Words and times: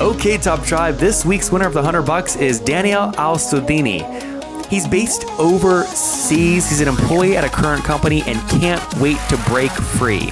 Okay, 0.00 0.38
Top 0.38 0.64
Tribe, 0.64 0.96
this 0.96 1.26
week's 1.26 1.52
winner 1.52 1.66
of 1.66 1.74
the 1.74 1.82
100 1.82 2.06
bucks 2.06 2.34
is 2.34 2.58
Daniel 2.58 3.14
Al-Sudini. 3.18 4.00
He's 4.66 4.88
based 4.88 5.26
overseas. 5.38 6.66
He's 6.70 6.80
an 6.80 6.88
employee 6.88 7.36
at 7.36 7.44
a 7.44 7.50
current 7.50 7.84
company 7.84 8.22
and 8.26 8.40
can't 8.48 8.82
wait 8.94 9.18
to 9.28 9.36
break 9.46 9.70
free. 9.70 10.30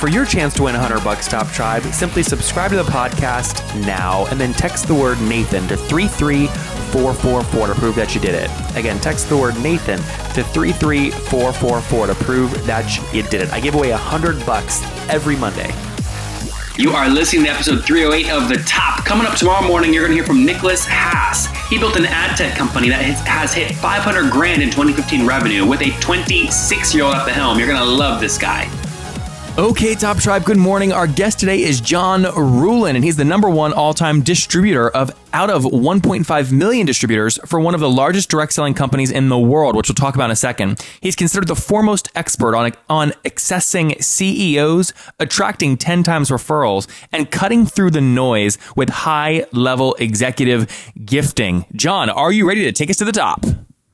For 0.00 0.08
your 0.08 0.24
chance 0.26 0.54
to 0.54 0.64
win 0.64 0.74
100 0.74 1.04
bucks, 1.04 1.28
Top 1.28 1.46
Tribe, 1.52 1.84
simply 1.84 2.24
subscribe 2.24 2.72
to 2.72 2.76
the 2.76 2.82
podcast 2.82 3.62
now 3.86 4.26
and 4.26 4.40
then 4.40 4.52
text 4.52 4.88
the 4.88 4.94
word 4.94 5.20
Nathan 5.20 5.68
to 5.68 5.76
33444 5.76 7.66
to 7.68 7.74
prove 7.76 7.94
that 7.94 8.12
you 8.12 8.20
did 8.20 8.34
it. 8.34 8.50
Again, 8.76 8.98
text 8.98 9.28
the 9.28 9.36
word 9.36 9.56
Nathan 9.60 9.98
to 10.34 10.42
33444 10.42 12.06
to 12.08 12.14
prove 12.24 12.66
that 12.66 13.14
you 13.14 13.22
did 13.22 13.40
it. 13.42 13.52
I 13.52 13.60
give 13.60 13.76
away 13.76 13.92
100 13.92 14.44
bucks 14.44 14.82
every 15.08 15.36
Monday. 15.36 15.72
You 16.78 16.90
are 16.90 17.08
listening 17.08 17.44
to 17.44 17.50
episode 17.50 17.86
308 17.86 18.30
of 18.30 18.50
The 18.50 18.56
Top. 18.66 19.02
Coming 19.06 19.26
up 19.26 19.34
tomorrow 19.34 19.66
morning, 19.66 19.94
you're 19.94 20.02
going 20.02 20.10
to 20.10 20.16
hear 20.16 20.26
from 20.26 20.44
Nicholas 20.44 20.84
Haas. 20.86 21.46
He 21.70 21.78
built 21.78 21.96
an 21.96 22.04
ad 22.04 22.36
tech 22.36 22.54
company 22.54 22.90
that 22.90 23.00
has 23.00 23.54
hit 23.54 23.74
500 23.76 24.30
grand 24.30 24.60
in 24.62 24.68
2015 24.68 25.26
revenue 25.26 25.66
with 25.66 25.80
a 25.80 25.98
26 26.00 26.94
year 26.94 27.04
old 27.04 27.14
at 27.14 27.24
the 27.24 27.32
helm. 27.32 27.58
You're 27.58 27.66
going 27.66 27.80
to 27.80 27.84
love 27.84 28.20
this 28.20 28.36
guy. 28.36 28.68
Okay, 29.58 29.94
Top 29.94 30.18
Tribe, 30.18 30.44
good 30.44 30.58
morning. 30.58 30.92
Our 30.92 31.06
guest 31.06 31.40
today 31.40 31.62
is 31.62 31.80
John 31.80 32.24
Ruhlin, 32.24 32.94
and 32.94 33.02
he's 33.02 33.16
the 33.16 33.24
number 33.24 33.48
one 33.48 33.72
all 33.72 33.94
time 33.94 34.20
distributor 34.20 34.90
of 34.90 35.10
out 35.32 35.48
of 35.48 35.62
1.5 35.62 36.52
million 36.52 36.86
distributors 36.86 37.38
for 37.46 37.58
one 37.58 37.72
of 37.72 37.80
the 37.80 37.88
largest 37.88 38.28
direct 38.28 38.52
selling 38.52 38.74
companies 38.74 39.10
in 39.10 39.30
the 39.30 39.38
world, 39.38 39.74
which 39.74 39.88
we'll 39.88 39.94
talk 39.94 40.14
about 40.14 40.26
in 40.26 40.32
a 40.32 40.36
second. 40.36 40.86
He's 41.00 41.16
considered 41.16 41.48
the 41.48 41.56
foremost 41.56 42.10
expert 42.14 42.54
on, 42.54 42.72
on 42.90 43.12
accessing 43.24 43.98
CEOs, 44.02 44.92
attracting 45.18 45.78
10 45.78 46.02
times 46.02 46.28
referrals, 46.28 46.86
and 47.10 47.30
cutting 47.30 47.64
through 47.64 47.92
the 47.92 48.02
noise 48.02 48.58
with 48.76 48.90
high 48.90 49.46
level 49.52 49.94
executive 49.94 50.70
gifting. 51.02 51.64
John, 51.74 52.10
are 52.10 52.30
you 52.30 52.46
ready 52.46 52.64
to 52.64 52.72
take 52.72 52.90
us 52.90 52.98
to 52.98 53.06
the 53.06 53.12
top? 53.12 53.42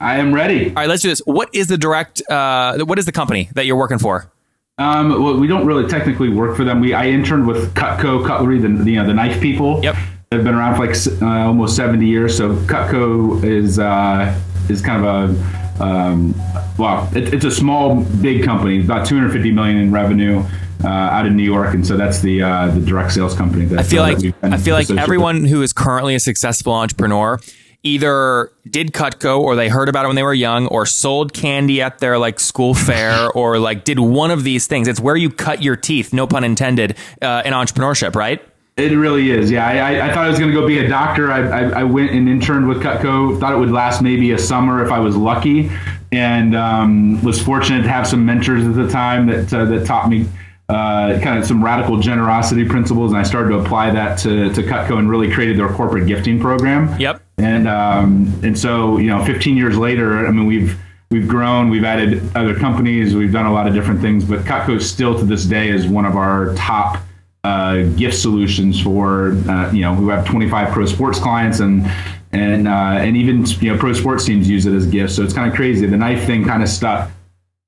I 0.01 0.17
am 0.17 0.35
ready. 0.35 0.71
All 0.71 0.75
right, 0.75 0.89
let's 0.89 1.03
do 1.03 1.09
this. 1.09 1.21
What 1.21 1.51
is 1.55 1.69
the 1.69 1.79
direct, 1.79 2.21
uh, 2.29 2.85
what 2.85 2.99
is 2.99 3.07
the 3.07 3.13
company 3.13 3.49
that 3.55 3.65
you're 3.65 3.77
working 3.77 4.01
for? 4.01 4.29
Um, 4.79 5.23
well, 5.23 5.39
we 5.39 5.47
don't 5.47 5.67
really 5.67 5.87
technically 5.87 6.31
work 6.31 6.57
for 6.57 6.65
them. 6.65 6.81
We 6.81 6.95
I 6.95 7.09
interned 7.09 7.47
with 7.47 7.75
Cutco 7.75 8.27
Cutlery, 8.27 8.59
the 8.59 8.69
you 8.91 8.97
know 8.97 9.07
the 9.07 9.13
knife 9.13 9.41
people. 9.41 9.83
Yep. 9.83 9.97
They've 10.31 10.43
been 10.43 10.55
around 10.55 10.77
for 10.77 10.87
like 10.87 11.23
uh, 11.23 11.47
almost 11.47 11.77
70 11.77 12.07
years. 12.07 12.37
So 12.37 12.55
Cutco 12.55 13.45
is 13.45 13.79
uh, 13.79 14.39
is 14.71 14.81
kind 14.81 15.05
of 15.05 15.31
a 15.79 15.85
um, 15.85 16.35
well, 16.79 17.09
it, 17.15 17.35
it's 17.35 17.45
a 17.45 17.51
small 17.51 18.03
big 18.03 18.45
company, 18.45 18.81
about 18.81 19.07
250 19.07 19.53
million 19.53 19.77
in 19.77 19.93
revenue. 19.93 20.45
Uh, 20.85 20.89
out 20.89 21.27
of 21.27 21.33
New 21.33 21.45
York, 21.45 21.75
and 21.75 21.87
so 21.87 21.97
that's 21.97 22.23
the 22.23 22.43
uh, 22.43 22.67
the 22.67 22.81
direct 22.81 23.13
sales 23.13 23.37
company. 23.37 23.67
That, 23.67 23.79
I 23.79 23.83
feel 23.85 24.03
like 24.03 24.19
I 24.43 24.57
feel 24.57 24.75
like 24.75 24.91
everyone 24.91 25.43
with. 25.43 25.51
who 25.53 25.63
is 25.63 25.73
currently 25.73 26.17
a 26.17 26.19
successful 26.19 26.73
entrepreneur 26.73 27.39
either 27.83 28.53
did 28.71 28.93
Cutco 28.93 29.41
or 29.41 29.57
they 29.57 29.69
heard 29.69 29.89
about 29.89 30.05
it 30.05 30.09
when 30.09 30.17
they 30.17 30.23
were 30.23 30.35
young 30.35 30.67
or 30.69 30.87
sold 30.87 31.33
candy 31.33 31.83
at 31.83 31.99
their 31.99 32.19
like 32.19 32.39
school 32.39 32.75
fair 32.75 33.31
or 33.35 33.59
like 33.59 33.85
did 33.85 33.99
one 33.99 34.31
of 34.31 34.45
these 34.45 34.67
things. 34.67 34.89
It's 34.89 35.01
where 35.01 35.17
you 35.17 35.31
cut 35.31 35.63
your 35.63 35.77
teeth, 35.77 36.13
no 36.13 36.27
pun 36.27 36.45
intended, 36.45 36.97
uh, 37.21 37.43
in 37.45 37.53
entrepreneurship, 37.53 38.15
right? 38.15 38.43
It 38.77 38.97
really 38.97 39.31
is. 39.31 39.51
Yeah, 39.51 39.67
I, 39.67 40.09
I 40.09 40.15
thought 40.15 40.25
I 40.25 40.29
was 40.31 40.39
going 40.39 40.51
to 40.51 40.59
go 40.59 40.67
be 40.67 40.79
a 40.79 40.89
doctor. 40.89 41.31
I, 41.31 41.41
I, 41.41 41.81
I, 41.81 41.85
went 41.85 42.13
and 42.13 42.27
interned 42.27 42.67
with 42.67 42.83
Cutco. 42.83 43.39
Thought 43.39 43.53
it 43.53 43.59
would 43.59 43.71
last 43.71 44.01
maybe 44.01 44.33
a 44.33 44.39
summer 44.39 44.83
if 44.83 44.91
I 44.91 44.99
was 44.99 45.15
lucky, 45.15 45.71
and 46.11 46.57
um, 46.57 47.23
was 47.23 47.41
fortunate 47.41 47.83
to 47.83 47.91
have 47.91 48.07
some 48.07 48.25
mentors 48.25 48.65
at 48.65 48.75
the 48.75 48.89
time 48.89 49.27
that 49.27 49.53
uh, 49.53 49.67
that 49.67 49.85
taught 49.85 50.09
me 50.09 50.27
uh, 50.71 51.21
kind 51.21 51.39
of 51.39 51.45
some 51.45 51.63
radical 51.63 51.99
generosity 51.99 52.65
principles, 52.65 53.13
and 53.13 53.21
I 53.21 53.25
started 53.25 53.51
to 53.51 53.59
apply 53.59 53.91
that 53.91 54.19
to, 54.21 54.51
to 54.55 54.63
Cutco 54.63 54.99
and 54.99 55.11
really 55.11 55.31
created 55.31 55.59
their 55.59 55.69
corporate 55.69 56.07
gifting 56.07 56.41
program. 56.41 56.99
Yep. 56.99 57.23
And 57.43 57.69
um, 57.69 58.33
and 58.43 58.59
so 58.59 58.99
you 58.99 59.09
know, 59.09 59.25
15 59.25 59.57
years 59.57 59.77
later, 59.77 60.27
I 60.27 60.31
mean, 60.31 60.47
we've 60.47 60.79
we've 61.11 61.29
grown, 61.29 61.69
we've 61.69 61.85
added 61.85 62.23
other 62.37 62.55
companies, 62.55 63.15
we've 63.15 63.33
done 63.33 63.47
a 63.47 63.53
lot 63.53 63.67
of 63.67 63.75
different 63.75 64.01
things, 64.01 64.25
but 64.25 64.41
Cutco 64.41 64.81
still 64.81 65.19
to 65.19 65.25
this 65.25 65.45
day 65.45 65.69
is 65.69 65.87
one 65.87 66.07
of 66.07 66.17
our 66.17 66.55
top 66.55 67.03
uh, 67.45 67.83
gift 67.97 68.17
solutions 68.17 68.81
for 68.81 69.33
uh, 69.49 69.71
you 69.73 69.81
know 69.81 69.95
we 69.95 70.09
have 70.09 70.25
25 70.27 70.73
pro 70.73 70.87
sports 70.87 71.19
clients 71.19 71.59
and 71.61 71.85
and 72.33 72.69
uh, 72.69 72.71
and 72.71 73.17
even 73.17 73.45
you 73.61 73.73
know 73.73 73.79
pro 73.79 73.93
sports 73.93 74.25
teams 74.25 74.49
use 74.49 74.67
it 74.67 74.75
as 74.75 74.87
gifts. 74.87 75.15
So 75.17 75.23
it's 75.23 75.35
kind 75.35 75.51
of 75.51 75.57
crazy. 75.57 75.87
The 75.87 75.97
knife 75.97 76.25
thing 76.25 76.45
kind 76.45 76.63
of 76.63 76.69
stuck. 76.69 77.11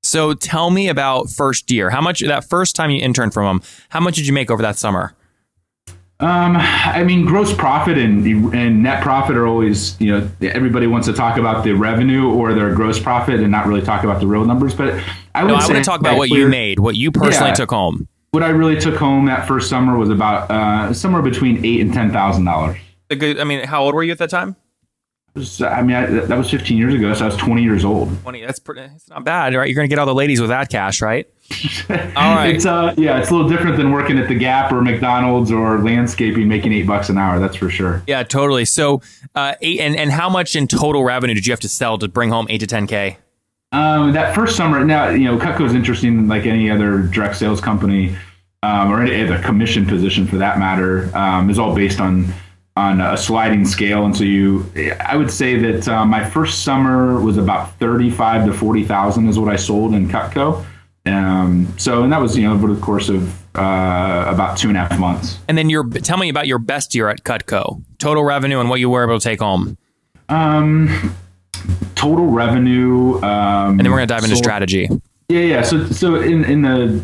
So 0.03 0.33
tell 0.33 0.69
me 0.69 0.87
about 0.87 1.29
first 1.29 1.71
year. 1.71 1.89
How 1.89 2.01
much 2.01 2.21
that 2.21 2.47
first 2.47 2.75
time 2.75 2.91
you 2.91 3.01
interned 3.01 3.33
from 3.33 3.45
them? 3.45 3.67
How 3.89 3.99
much 3.99 4.15
did 4.15 4.27
you 4.27 4.33
make 4.33 4.51
over 4.51 4.61
that 4.61 4.77
summer? 4.77 5.15
Um, 6.21 6.55
I 6.57 7.03
mean, 7.03 7.25
gross 7.25 7.53
profit 7.53 7.97
and 7.97 8.25
and 8.53 8.81
net 8.81 9.03
profit 9.03 9.35
are 9.35 9.45
always, 9.45 9.99
you 9.99 10.11
know, 10.11 10.29
everybody 10.41 10.87
wants 10.87 11.07
to 11.07 11.13
talk 11.13 11.37
about 11.37 11.65
the 11.65 11.73
revenue 11.73 12.31
or 12.31 12.53
their 12.53 12.73
gross 12.73 12.99
profit 12.99 13.41
and 13.41 13.51
not 13.51 13.65
really 13.67 13.81
talk 13.81 14.05
about 14.05 14.21
the 14.21 14.27
real 14.27 14.45
numbers. 14.45 14.73
But 14.73 15.03
I 15.33 15.43
would 15.43 15.49
no, 15.49 15.55
I 15.55 15.67
want 15.67 15.75
to 15.75 15.83
talk 15.83 15.99
about 15.99 16.17
what 16.17 16.29
you 16.29 16.47
made, 16.47 16.79
what 16.79 16.95
you 16.95 17.11
personally 17.11 17.49
yeah, 17.49 17.55
took 17.55 17.71
home. 17.71 18.07
What 18.31 18.43
I 18.43 18.49
really 18.49 18.79
took 18.79 18.95
home 18.95 19.25
that 19.25 19.45
first 19.45 19.69
summer 19.69 19.97
was 19.97 20.09
about 20.09 20.49
uh, 20.49 20.93
somewhere 20.93 21.21
between 21.21 21.65
eight 21.65 21.81
and 21.81 21.93
ten 21.93 22.13
thousand 22.13 22.45
dollars. 22.45 22.77
I 23.11 23.43
mean, 23.43 23.65
how 23.65 23.83
old 23.83 23.93
were 23.93 24.03
you 24.03 24.13
at 24.13 24.17
that 24.19 24.29
time? 24.29 24.55
I 25.35 25.81
mean, 25.81 25.95
I, 25.95 26.05
that 26.05 26.37
was 26.37 26.49
15 26.49 26.77
years 26.77 26.93
ago, 26.93 27.13
so 27.13 27.25
I 27.25 27.27
was 27.27 27.35
20 27.35 27.61
years 27.61 27.83
old. 27.83 28.09
20, 28.21 28.41
that's 28.41 28.59
pretty, 28.59 28.81
it's 28.95 29.09
not 29.09 29.25
bad, 29.25 29.53
right? 29.53 29.67
You're 29.67 29.75
going 29.75 29.87
to 29.87 29.89
get 29.89 29.99
all 29.99 30.05
the 30.05 30.15
ladies 30.15 30.39
with 30.39 30.49
that 30.49 30.69
cash, 30.69 31.01
right? 31.01 31.27
all 31.89 32.35
right. 32.35 32.55
It's, 32.55 32.65
uh, 32.65 32.93
yeah, 32.97 33.19
it's 33.19 33.29
a 33.29 33.35
little 33.35 33.49
different 33.49 33.77
than 33.77 33.91
working 33.91 34.17
at 34.17 34.27
the 34.27 34.35
Gap 34.35 34.71
or 34.71 34.81
McDonald's 34.81 35.51
or 35.51 35.79
landscaping, 35.79 36.47
making 36.47 36.73
eight 36.73 36.87
bucks 36.87 37.09
an 37.09 37.17
hour. 37.17 37.39
That's 37.39 37.55
for 37.55 37.69
sure. 37.69 38.01
Yeah, 38.07 38.23
totally. 38.23 38.65
So, 38.65 39.01
uh, 39.35 39.53
eight, 39.61 39.79
and, 39.79 39.95
and 39.95 40.11
how 40.11 40.29
much 40.29 40.55
in 40.55 40.67
total 40.67 41.03
revenue 41.03 41.35
did 41.35 41.45
you 41.45 41.53
have 41.53 41.59
to 41.61 41.69
sell 41.69 41.97
to 41.99 42.07
bring 42.07 42.29
home 42.29 42.47
eight 42.49 42.61
to 42.61 42.67
10K? 42.67 43.17
Um, 43.71 44.13
that 44.13 44.33
first 44.33 44.55
summer, 44.55 44.83
now, 44.83 45.09
you 45.09 45.25
know, 45.25 45.37
Cutco 45.37 45.65
is 45.65 45.73
interesting 45.73 46.27
like 46.27 46.45
any 46.45 46.71
other 46.71 46.99
direct 46.99 47.35
sales 47.35 47.61
company 47.61 48.15
um, 48.63 48.91
or 48.91 49.01
any 49.03 49.23
other 49.23 49.41
commission 49.41 49.85
position 49.85 50.25
for 50.25 50.37
that 50.37 50.57
matter, 50.57 51.15
um, 51.15 51.49
is 51.49 51.59
all 51.59 51.75
based 51.75 51.99
on 51.99 52.33
on 52.77 52.99
a 52.99 53.15
sliding 53.15 53.63
scale. 53.63 54.03
And 54.03 54.15
so 54.15 54.25
you, 54.25 54.69
I 54.99 55.15
would 55.15 55.31
say 55.31 55.57
that 55.57 55.87
uh, 55.87 56.05
my 56.05 56.29
first 56.29 56.63
summer 56.63 57.21
was 57.21 57.37
about 57.37 57.73
35 57.79 58.47
to 58.47 58.53
40,000 58.53 59.29
is 59.29 59.39
what 59.39 59.49
I 59.49 59.55
sold 59.55 59.93
in 59.93 60.09
Cutco. 60.09 60.65
Um, 61.05 61.73
so, 61.77 62.03
and 62.03 62.11
that 62.11 62.19
was, 62.19 62.37
you 62.37 62.47
know, 62.47 62.53
over 62.53 62.73
the 62.73 62.79
course 62.81 63.09
of 63.09 63.33
uh, 63.55 64.25
about 64.27 64.57
two 64.57 64.69
and 64.69 64.77
a 64.77 64.81
half 64.81 64.99
months. 64.99 65.39
And 65.47 65.57
then 65.57 65.69
your, 65.69 65.87
tell 65.89 66.17
me 66.17 66.29
about 66.29 66.47
your 66.47 66.59
best 66.59 66.95
year 66.95 67.09
at 67.09 67.23
Cutco, 67.23 67.83
total 67.99 68.23
revenue 68.23 68.59
and 68.59 68.69
what 68.69 68.79
you 68.79 68.89
were 68.89 69.03
able 69.03 69.19
to 69.19 69.23
take 69.23 69.39
home. 69.39 69.77
Um, 70.29 71.15
total 71.93 72.25
revenue. 72.25 73.21
Um, 73.21 73.71
and 73.71 73.79
then 73.81 73.91
we're 73.91 73.97
going 73.97 74.07
to 74.07 74.13
dive 74.13 74.23
into 74.23 74.35
strategy. 74.35 74.89
Yeah. 75.29 75.41
Yeah. 75.41 75.61
So, 75.61 75.85
so 75.87 76.15
in, 76.15 76.43
in 76.45 76.61
the 76.63 77.03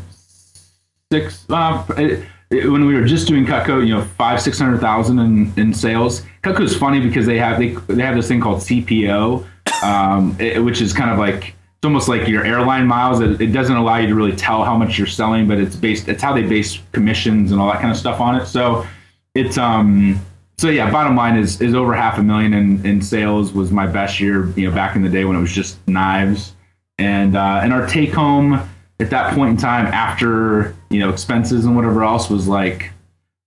six, 1.12 1.46
uh, 1.50 1.86
it, 1.98 2.28
when 2.52 2.86
we 2.86 2.94
were 2.96 3.06
just 3.06 3.28
doing 3.28 3.46
Cutco, 3.46 3.86
you 3.86 3.94
know, 3.94 4.04
five 4.04 4.42
six 4.42 4.60
hundred 4.60 4.82
thousand 4.82 5.20
in 5.20 5.54
in 5.56 5.74
sales. 5.74 6.24
Cutco 6.44 6.62
is 6.62 6.76
funny 6.76 7.00
because 7.00 7.26
they 7.26 7.38
have 7.38 7.58
they 7.58 7.70
they 7.88 8.04
have 8.04 8.16
this 8.16 8.28
thing 8.28 8.42
called 8.42 8.60
CPO, 8.60 9.46
um, 9.84 10.36
it, 10.38 10.62
which 10.62 10.82
is 10.82 10.92
kind 10.92 11.10
of 11.10 11.18
like 11.18 11.56
it's 11.82 11.88
almost 11.88 12.08
like 12.08 12.28
your 12.28 12.46
airline 12.46 12.86
miles. 12.86 13.22
It, 13.22 13.42
it, 13.42 13.48
doesn't 13.48 13.76
allow 13.76 13.98
you 13.98 14.06
to 14.06 14.14
really 14.14 14.36
tell 14.36 14.64
how 14.64 14.78
much 14.78 15.00
you're 15.00 15.08
selling, 15.08 15.48
but 15.48 15.58
it's 15.58 15.76
based. 15.76 16.08
It's 16.08 16.22
how 16.22 16.32
they 16.32 16.44
base 16.44 16.78
commissions 16.92 17.52
and 17.52 17.60
all 17.60 17.72
that 17.72 17.82
kind 17.82 17.90
of 17.90 17.98
stuff 17.98 18.22
on 18.22 18.36
it. 18.36 18.46
So 18.46 18.86
it's 19.34 19.58
um 19.58 20.20
so 20.60 20.70
yeah. 20.70 20.92
Bottom 20.92 21.16
line 21.16 21.36
is 21.36 21.60
is 21.60 21.74
over 21.74 21.96
half 21.96 22.20
a 22.20 22.22
million 22.22 22.54
in 22.54 22.86
in 22.86 23.02
sales 23.02 23.52
was 23.52 23.72
my 23.72 23.88
best 23.88 24.20
year. 24.20 24.50
You 24.52 24.70
know, 24.70 24.76
back 24.76 24.96
in 24.96 25.02
the 25.02 25.10
day 25.10 25.26
when 25.26 25.36
it 25.36 25.42
was 25.42 25.52
just 25.52 25.80
knives, 25.88 26.54
and 27.00 27.36
uh, 27.36 27.62
and 27.64 27.74
our 27.74 27.88
take 27.88 28.14
home 28.14 28.62
at 29.00 29.10
that 29.10 29.34
point 29.34 29.50
in 29.50 29.58
time 29.58 29.88
after 29.88 30.76
you 30.92 31.00
know 31.00 31.10
expenses 31.10 31.66
and 31.66 31.76
whatever 31.76 32.04
else 32.04 32.30
was 32.30 32.48
like 32.48 32.92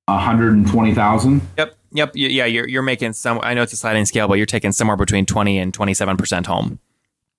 a 0.09 0.15
120,000. 0.15 1.41
Yep. 1.57 1.77
Yep. 1.93 2.11
Yeah. 2.15 2.47
You're, 2.47 2.69
you're 2.69 2.83
making 2.83 3.13
some, 3.13 3.39
I 3.43 3.55
know 3.55 3.63
it's 3.63 3.73
a 3.73 3.77
sliding 3.77 4.05
scale, 4.05 4.29
but 4.29 4.35
you're 4.35 4.47
taking 4.47 4.73
somewhere 4.73 4.97
between 4.97 5.25
20 5.25 5.59
and 5.59 5.73
27% 5.73 6.47
home. 6.47 6.79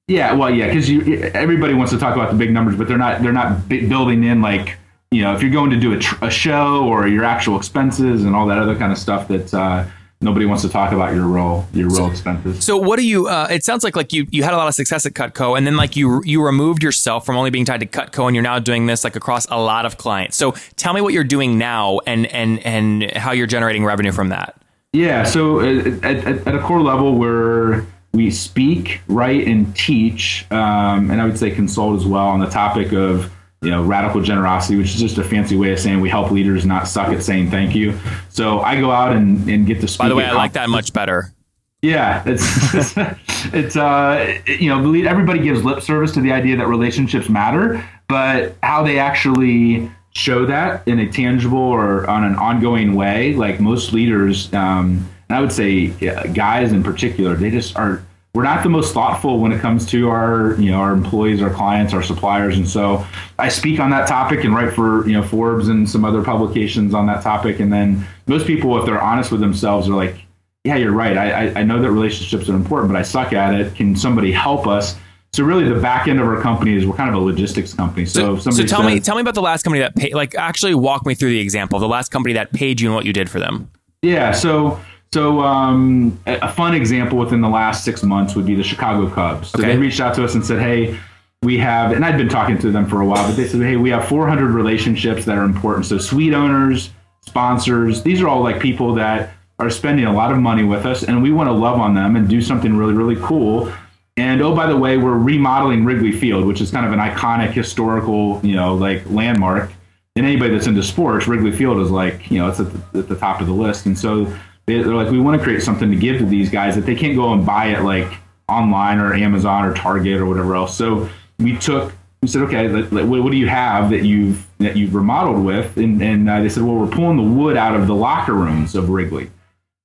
Yeah. 0.07 0.34
Well, 0.34 0.50
yeah. 0.50 0.72
Cause 0.72 0.88
you, 0.88 1.24
everybody 1.34 1.74
wants 1.74 1.92
to 1.92 1.98
talk 1.98 2.16
about 2.16 2.31
the 2.31 2.38
big 2.38 2.52
numbers, 2.52 2.75
but 2.75 2.88
they're 2.88 2.98
not, 2.98 3.22
they're 3.22 3.31
not 3.31 3.68
building 3.68 4.24
in 4.24 4.42
like, 4.42 4.78
you 5.12 5.22
know, 5.22 5.34
if 5.34 5.42
you're 5.42 5.52
going 5.52 5.72
to 5.72 5.80
do 5.80 5.94
a, 5.94 6.00
tr- 6.00 6.24
a 6.24 6.30
show 6.30 6.86
or 6.88 7.07
your 7.07 7.24
actual 7.24 7.57
expenses 7.57 8.24
and 8.24 8.36
all 8.36 8.48
that 8.48 8.57
other 8.57 8.75
kind 8.75 8.92
of 8.92 8.98
stuff 8.98 9.28
that, 9.30 9.54
uh, 9.54 9.86
nobody 10.22 10.46
wants 10.46 10.63
to 10.63 10.69
talk 10.69 10.92
about 10.92 11.13
your 11.13 11.28
role 11.28 11.66
your 11.74 11.90
real 11.90 12.10
expenses. 12.10 12.63
So 12.63 12.78
what 12.78 12.98
do 12.98 13.07
you? 13.07 13.28
Uh, 13.28 13.48
it 13.50 13.63
sounds 13.63 13.84
like 13.84 13.96
like 13.96 14.13
you 14.13 14.28
you 14.31 14.44
had 14.44 14.54
a 14.54 14.57
lot 14.57 14.68
of 14.68 14.74
success 14.74 15.06
at 15.06 15.13
Cutco, 15.13 15.57
and 15.57 15.68
then 15.68 15.78
like 15.78 15.96
you 15.96 16.22
you 16.25 16.44
removed 16.44 16.84
yourself 16.84 17.25
from 17.25 17.38
only 17.38 17.51
being 17.51 17.66
tied 17.66 17.81
to 17.81 17.86
Cutco, 17.86 18.25
and 18.25 18.36
you're 18.36 18.44
now 18.44 18.60
doing 18.60 18.88
this 18.88 19.04
like 19.04 19.16
across 19.16 19.46
a 19.50 19.60
lot 19.60 19.86
of 19.86 19.98
clients. 19.98 20.36
So 20.36 20.51
tell 20.75 20.94
me 20.94 21.01
what 21.01 21.13
you're 21.13 21.24
doing 21.24 21.58
now, 21.58 22.00
and 22.08 22.25
and 22.28 22.60
and 22.66 23.12
how 23.16 23.31
you're 23.31 23.48
generating 23.48 23.86
revenue 23.86 24.12
from 24.12 24.30
that. 24.30 24.60
Yeah. 24.94 25.24
So 25.24 25.60
at, 25.60 26.04
at, 26.04 26.48
at 26.48 26.56
a 26.56 26.60
core 26.60 26.81
level, 26.81 27.16
we're 27.16 27.86
we 28.16 28.32
speak, 28.32 29.02
write, 29.08 29.48
and 29.48 29.76
teach, 29.76 30.46
um, 30.52 31.12
and 31.12 31.22
I 31.22 31.26
would 31.26 31.38
say 31.38 31.52
consult 31.52 32.00
as 32.00 32.06
well 32.06 32.28
on 32.28 32.40
the 32.40 32.50
topic 32.50 32.94
of 32.94 33.32
you 33.62 33.70
know 33.72 33.84
radical 33.84 34.22
generosity, 34.22 34.78
which 34.78 34.88
is 34.88 35.00
just 35.00 35.18
a 35.18 35.24
fancy 35.24 35.58
way 35.58 35.74
of 35.74 35.80
saying 35.80 36.00
we 36.00 36.10
help 36.10 36.32
leaders 36.32 36.66
not 36.66 36.88
suck 36.88 37.10
at 37.10 37.22
saying 37.22 37.52
thank 37.52 37.76
you. 37.76 37.98
So 38.30 38.62
I 38.62 38.80
go 38.80 38.92
out 38.92 39.16
and, 39.16 39.48
and 39.50 39.68
get 39.68 39.82
to 39.82 39.88
speak. 39.88 40.00
By 40.00 40.10
the 40.10 40.16
way, 40.16 40.26
I 40.26 40.34
like 40.34 40.54
that 40.54 40.70
much 40.70 40.94
better. 40.94 41.34
Yeah, 41.82 42.24
it's 42.26 42.94
it's 43.54 43.76
uh 43.76 44.40
you 44.48 44.70
know 44.70 44.94
everybody 45.08 45.40
gives 45.40 45.64
lip 45.64 45.82
service 45.82 46.14
to 46.14 46.22
the 46.22 46.32
idea 46.32 46.56
that 46.58 46.68
relationships 46.68 47.30
matter, 47.30 47.88
but 48.08 48.56
how 48.64 48.84
they 48.84 48.98
actually 48.98 49.92
show 50.12 50.46
that 50.46 50.88
in 50.88 51.00
a 51.00 51.12
tangible 51.12 51.58
or 51.58 52.10
on 52.10 52.24
an 52.24 52.36
ongoing 52.36 52.96
way, 52.96 53.34
like 53.34 53.60
most 53.60 53.92
leaders, 53.92 54.52
um, 54.54 55.08
I 55.36 55.42
would 55.42 55.52
say 55.52 55.88
guys 56.34 56.72
in 56.72 56.84
particular, 56.84 57.36
they 57.36 57.52
just 57.52 57.76
are 57.78 58.04
we're 58.36 58.44
not 58.44 58.64
the 58.64 58.70
most 58.70 58.94
thoughtful 58.94 59.40
when 59.40 59.54
it 59.54 59.62
comes 59.62 59.86
to 59.88 60.10
our 60.10 60.56
you 60.60 60.70
know 60.70 60.78
our 60.80 60.92
employees 60.92 61.42
our 61.42 61.50
clients 61.50 61.94
our 61.94 62.04
suppliers. 62.04 62.58
And 62.58 62.68
so 62.68 63.06
i 63.40 63.48
speak 63.48 63.80
on 63.80 63.90
that 63.92 64.08
topic 64.08 64.44
and 64.44 64.54
write 64.54 64.74
for 64.74 65.08
you 65.08 65.14
know 65.14 65.24
forbes 65.24 65.70
and 65.70 65.90
some 65.90 66.04
other 66.04 66.22
publications 66.22 66.94
on 66.94 67.08
that 67.08 67.24
topic. 67.24 67.62
And 67.62 67.72
then 67.72 68.06
most 68.28 68.46
people 68.46 68.78
if 68.78 68.86
they're 68.86 69.02
honest 69.02 69.32
with 69.32 69.40
themselves 69.40 69.88
are 69.88 69.96
like 69.96 70.18
yeah 70.66 70.76
you're 70.76 70.92
right. 70.92 71.18
I 71.18 71.62
i 71.62 71.64
know 71.64 71.82
that 71.82 71.90
relationships 71.90 72.50
are 72.50 72.56
important 72.56 72.92
but 72.92 73.00
i 73.00 73.04
suck 73.04 73.32
at 73.32 73.56
it. 73.56 73.74
Can 73.74 73.96
somebody 73.96 74.34
help 74.34 74.68
us? 74.68 74.98
So 75.32 75.44
really 75.44 75.68
the 75.68 75.80
back 75.80 76.10
end 76.10 76.20
of 76.20 76.28
our 76.28 76.42
company 76.42 76.76
is 76.76 76.86
we're 76.86 76.96
kind 76.96 77.10
of 77.10 77.16
a 77.16 77.20
logistics 77.20 77.74
company. 77.74 78.06
So 78.06 78.38
so, 78.38 78.52
so 78.52 78.64
tell 78.64 78.82
says, 78.82 78.94
me 78.94 79.00
tell 79.00 79.16
me 79.16 79.22
about 79.22 79.36
the 79.36 79.42
last 79.42 79.64
company 79.64 79.80
that 79.80 79.96
paid 79.96 80.14
like 80.14 80.36
actually 80.36 80.76
walk 80.76 81.06
me 81.06 81.16
through 81.16 81.30
the 81.30 81.40
example. 81.40 81.80
The 81.80 81.88
last 81.88 82.10
company 82.10 82.34
that 82.34 82.52
paid 82.52 82.82
you 82.82 82.90
and 82.90 82.96
what 82.96 83.06
you 83.06 83.14
did 83.14 83.30
for 83.30 83.40
them. 83.40 83.72
Yeah 84.02 84.34
so 84.34 84.78
so 85.13 85.40
um, 85.42 86.19
a 86.25 86.52
fun 86.52 86.75
example 86.75 87.18
within 87.18 87.42
the 87.42 87.50
last 87.50 87.86
six 87.86 88.04
months 88.04 88.36
would 88.36 88.46
be 88.46 88.56
the 88.56 88.63
Chicago 88.63 89.10
Cubs. 89.10 89.50
So 89.52 89.60
okay. 89.60 89.69
they 89.69 89.78
reached 89.78 90.02
out 90.02 90.13
to 90.16 90.24
us 90.24 90.36
and 90.36 90.46
said, 90.46 90.60
"Hey, 90.60 91.00
we 91.42 91.57
have," 91.57 91.94
and 91.94 92.04
I'd 92.04 92.18
been 92.18 92.30
talking 92.30 92.57
to 92.60 92.72
them 92.72 92.86
for 92.86 93.02
a 93.02 93.06
while, 93.06 93.25
but 93.25 93.38
they 93.38 93.48
said, 93.48 93.62
"Hey, 93.62 93.78
we 93.78 93.90
have 93.92 94.07
400 94.07 94.52
relationships 94.52 95.25
that 95.25 95.38
are 95.38 95.44
important. 95.44 95.86
So 95.86 95.98
suite 95.98 96.34
owners, 96.34 96.90
sponsors, 97.22 98.04
these 98.04 98.22
are 98.22 98.28
all 98.28 98.42
like 98.42 98.60
people 98.60 98.94
that 98.96 99.31
are 99.57 99.69
spending 99.69 100.06
a 100.06 100.13
lot 100.13 100.31
of 100.31 100.38
money 100.38 100.63
with 100.63 100.86
us, 100.86 101.04
and 101.04 101.24
we 101.24 101.31
want 101.31 101.48
to 101.48 101.54
love 101.54 101.80
on 101.80 101.94
them 101.94 102.18
and 102.18 102.28
do 102.28 102.42
something 102.42 102.75
really, 102.75 102.94
really 102.94 103.16
cool." 103.22 103.72
And 104.18 104.42
oh, 104.42 104.56
by 104.56 104.68
the 104.68 104.78
way, 104.78 104.98
we're 104.98 105.18
remodeling 105.18 105.84
Wrigley 105.84 106.13
Field, 106.13 106.46
which 106.46 106.62
is 106.62 106.72
kind 106.72 106.86
of 106.86 106.94
an 106.94 107.00
iconic 107.00 107.51
historical, 107.51 108.40
you 108.44 108.56
know, 108.56 108.75
like 108.75 109.04
landmark. 109.10 109.72
And 110.16 110.25
anybody 110.25 110.54
that's 110.54 110.68
into 110.68 110.84
sports, 110.84 111.28
Wrigley 111.28 111.51
Field 111.51 111.80
is 111.80 111.92
like, 111.92 112.31
you 112.31 112.40
know, 112.40 112.48
it's 112.48 112.62
at 112.62 112.72
the, 112.72 113.00
at 113.00 113.08
the 113.10 113.18
top 113.18 113.42
of 113.42 113.48
the 113.48 113.54
list. 113.54 113.86
And 113.86 113.98
so 113.98 114.34
they're 114.66 114.96
like, 114.96 115.12
we 115.12 115.20
want 115.20 115.38
to 115.38 115.44
create 115.44 115.62
something 115.62 115.90
to 115.92 115.96
give 115.96 116.18
to 116.20 116.26
these 116.26 116.50
guys 116.50 116.76
that 116.76 116.86
they 116.86 116.96
can't 116.96 117.16
go 117.16 117.34
and 117.34 117.46
buy 117.46 117.68
it 117.68 117.84
like 117.84 118.12
online 118.48 119.00
or 119.00 119.14
Amazon 119.14 119.66
or 119.66 119.74
Target 119.74 120.20
or 120.20 120.26
whatever 120.26 120.56
else. 120.56 120.76
So 120.76 121.10
we 121.40 121.58
took, 121.58 121.94
we 122.22 122.28
said, 122.28 122.42
okay, 122.44 122.68
what 122.68 123.32
do 123.32 123.38
you 123.38 123.48
have 123.48 123.92
that 123.92 124.04
you've 124.04 124.48
that 124.58 124.76
you've 124.76 124.96
remodeled 124.96 125.44
with? 125.44 125.78
And, 125.78 126.02
and 126.02 126.30
uh, 126.30 126.42
they 126.42 126.50
said, 126.50 126.64
well, 126.64 126.76
we're 126.76 126.88
pulling 126.88 127.18
the 127.18 127.24
wood 127.24 127.58
out 127.58 127.76
of 127.76 127.88
the 127.88 127.96
locker 127.96 128.34
rooms 128.34 128.76
of 128.76 128.90
Wrigley. 128.90 129.30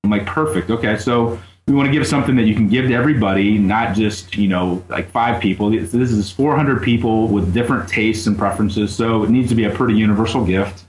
I'm 0.04 0.10
like, 0.10 0.24
perfect. 0.24 0.70
Okay, 0.70 0.96
so 0.96 1.38
we 1.66 1.74
want 1.74 1.86
to 1.86 1.92
give 1.92 2.06
something 2.06 2.34
that 2.36 2.44
you 2.44 2.54
can 2.54 2.68
give 2.68 2.88
to 2.88 2.94
everybody, 2.94 3.58
not 3.58 3.94
just 3.94 4.34
you 4.36 4.48
know 4.48 4.82
like 4.88 5.10
five 5.10 5.42
people. 5.42 5.70
This 5.70 5.94
is 5.94 6.30
400 6.30 6.82
people 6.82 7.28
with 7.28 7.52
different 7.52 7.88
tastes 7.88 8.26
and 8.26 8.38
preferences, 8.38 8.94
so 8.94 9.24
it 9.24 9.30
needs 9.30 9.50
to 9.50 9.54
be 9.54 9.64
a 9.64 9.70
pretty 9.70 9.94
universal 9.94 10.44
gift 10.44 10.84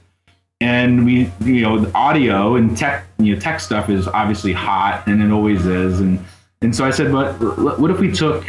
and 0.61 1.03
we 1.03 1.29
you 1.41 1.61
know 1.61 1.91
audio 1.93 2.55
and 2.55 2.77
tech 2.77 3.05
you 3.17 3.33
know 3.33 3.41
tech 3.41 3.59
stuff 3.59 3.89
is 3.89 4.07
obviously 4.07 4.53
hot 4.53 5.05
and 5.07 5.21
it 5.21 5.31
always 5.31 5.65
is. 5.65 5.99
And 5.99 6.23
and 6.61 6.73
so 6.73 6.85
I 6.85 6.91
said 6.91 7.11
but 7.11 7.33
what 7.79 7.91
if 7.91 7.99
we 7.99 8.11
took 8.11 8.45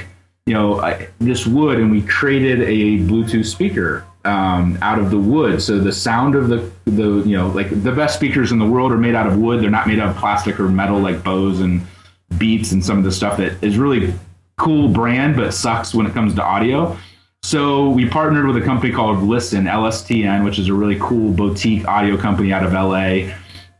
you 0.46 0.54
know 0.54 0.80
I, 0.80 1.08
this 1.18 1.46
wood 1.46 1.80
and 1.80 1.90
we 1.90 2.02
created 2.02 2.60
a 2.60 2.98
Bluetooth 3.10 3.46
speaker 3.46 4.04
um, 4.24 4.78
out 4.82 4.98
of 4.98 5.10
the 5.10 5.18
wood? 5.18 5.62
So 5.62 5.78
the 5.78 5.92
sound 5.92 6.34
of 6.34 6.48
the 6.48 6.70
the 6.84 7.22
you 7.26 7.36
know 7.36 7.48
like 7.48 7.70
the 7.82 7.92
best 7.92 8.14
speakers 8.14 8.52
in 8.52 8.58
the 8.58 8.66
world 8.66 8.92
are 8.92 8.98
made 8.98 9.14
out 9.14 9.26
of 9.26 9.38
wood. 9.38 9.62
They're 9.62 9.70
not 9.70 9.88
made 9.88 9.98
out 9.98 10.10
of 10.10 10.16
plastic 10.16 10.60
or 10.60 10.68
metal 10.68 11.00
like 11.00 11.24
Bose 11.24 11.60
and 11.60 11.80
Beats 12.36 12.72
and 12.72 12.84
some 12.84 12.98
of 12.98 13.04
the 13.04 13.12
stuff 13.12 13.38
that 13.38 13.62
is 13.64 13.78
really 13.78 14.14
cool 14.56 14.88
brand 14.88 15.34
but 15.34 15.52
sucks 15.52 15.94
when 15.94 16.06
it 16.06 16.12
comes 16.12 16.34
to 16.34 16.42
audio 16.42 16.96
so 17.42 17.90
we 17.90 18.08
partnered 18.08 18.46
with 18.46 18.56
a 18.56 18.64
company 18.64 18.92
called 18.92 19.22
Listen, 19.22 19.64
LSTN, 19.64 20.44
which 20.44 20.58
is 20.58 20.68
a 20.68 20.74
really 20.74 20.98
cool 21.00 21.32
boutique 21.32 21.86
audio 21.86 22.16
company 22.16 22.52
out 22.52 22.64
of 22.64 22.72
LA. 22.72 23.34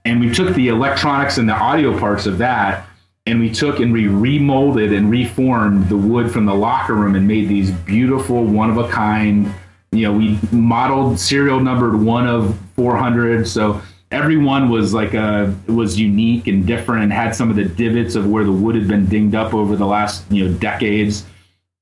And 0.05 0.21
we 0.21 0.33
took 0.33 0.55
the 0.55 0.69
electronics 0.69 1.39
and 1.39 1.49
the 1.49 1.55
audio 1.55 1.99
parts 1.99 2.27
of 2.27 2.39
that 2.39 2.87
and 3.27 3.39
we 3.39 3.51
took 3.51 3.79
and 3.79 3.93
we 3.93 4.05
remolded 4.07 4.97
and 4.97 5.11
reformed 5.11 5.89
the 5.89 5.97
wood 5.97 6.31
from 6.31 6.45
the 6.45 6.55
locker 6.55 6.95
room 6.95 7.15
and 7.15 7.27
made 7.27 7.49
these 7.49 7.71
beautiful 7.71 8.45
one 8.45 8.71
of 8.71 8.79
a 8.79 8.89
kind 8.89 9.53
you 9.93 10.03
know 10.03 10.13
we 10.13 10.39
modeled 10.51 11.19
serial 11.19 11.61
numbered 11.61 12.01
one 12.01 12.27
of 12.27 12.59
400 12.75 13.47
so 13.47 13.81
every 14.11 14.37
one 14.37 14.71
was 14.71 14.93
like 14.93 15.15
a 15.15 15.55
was 15.69 15.99
unique 15.99 16.49
and 16.49 16.67
different 16.67 17.05
and 17.05 17.13
had 17.13 17.35
some 17.35 17.49
of 17.49 17.57
the 17.57 17.65
divots 17.65 18.15
of 18.17 18.29
where 18.29 18.45
the 18.45 18.53
wood 18.53 18.75
had 18.75 18.89
been 18.89 19.07
dinged 19.07 19.35
up 19.35 19.55
over 19.55 19.77
the 19.77 19.87
last 19.87 20.25
you 20.31 20.49
know 20.49 20.59
decades 20.59 21.25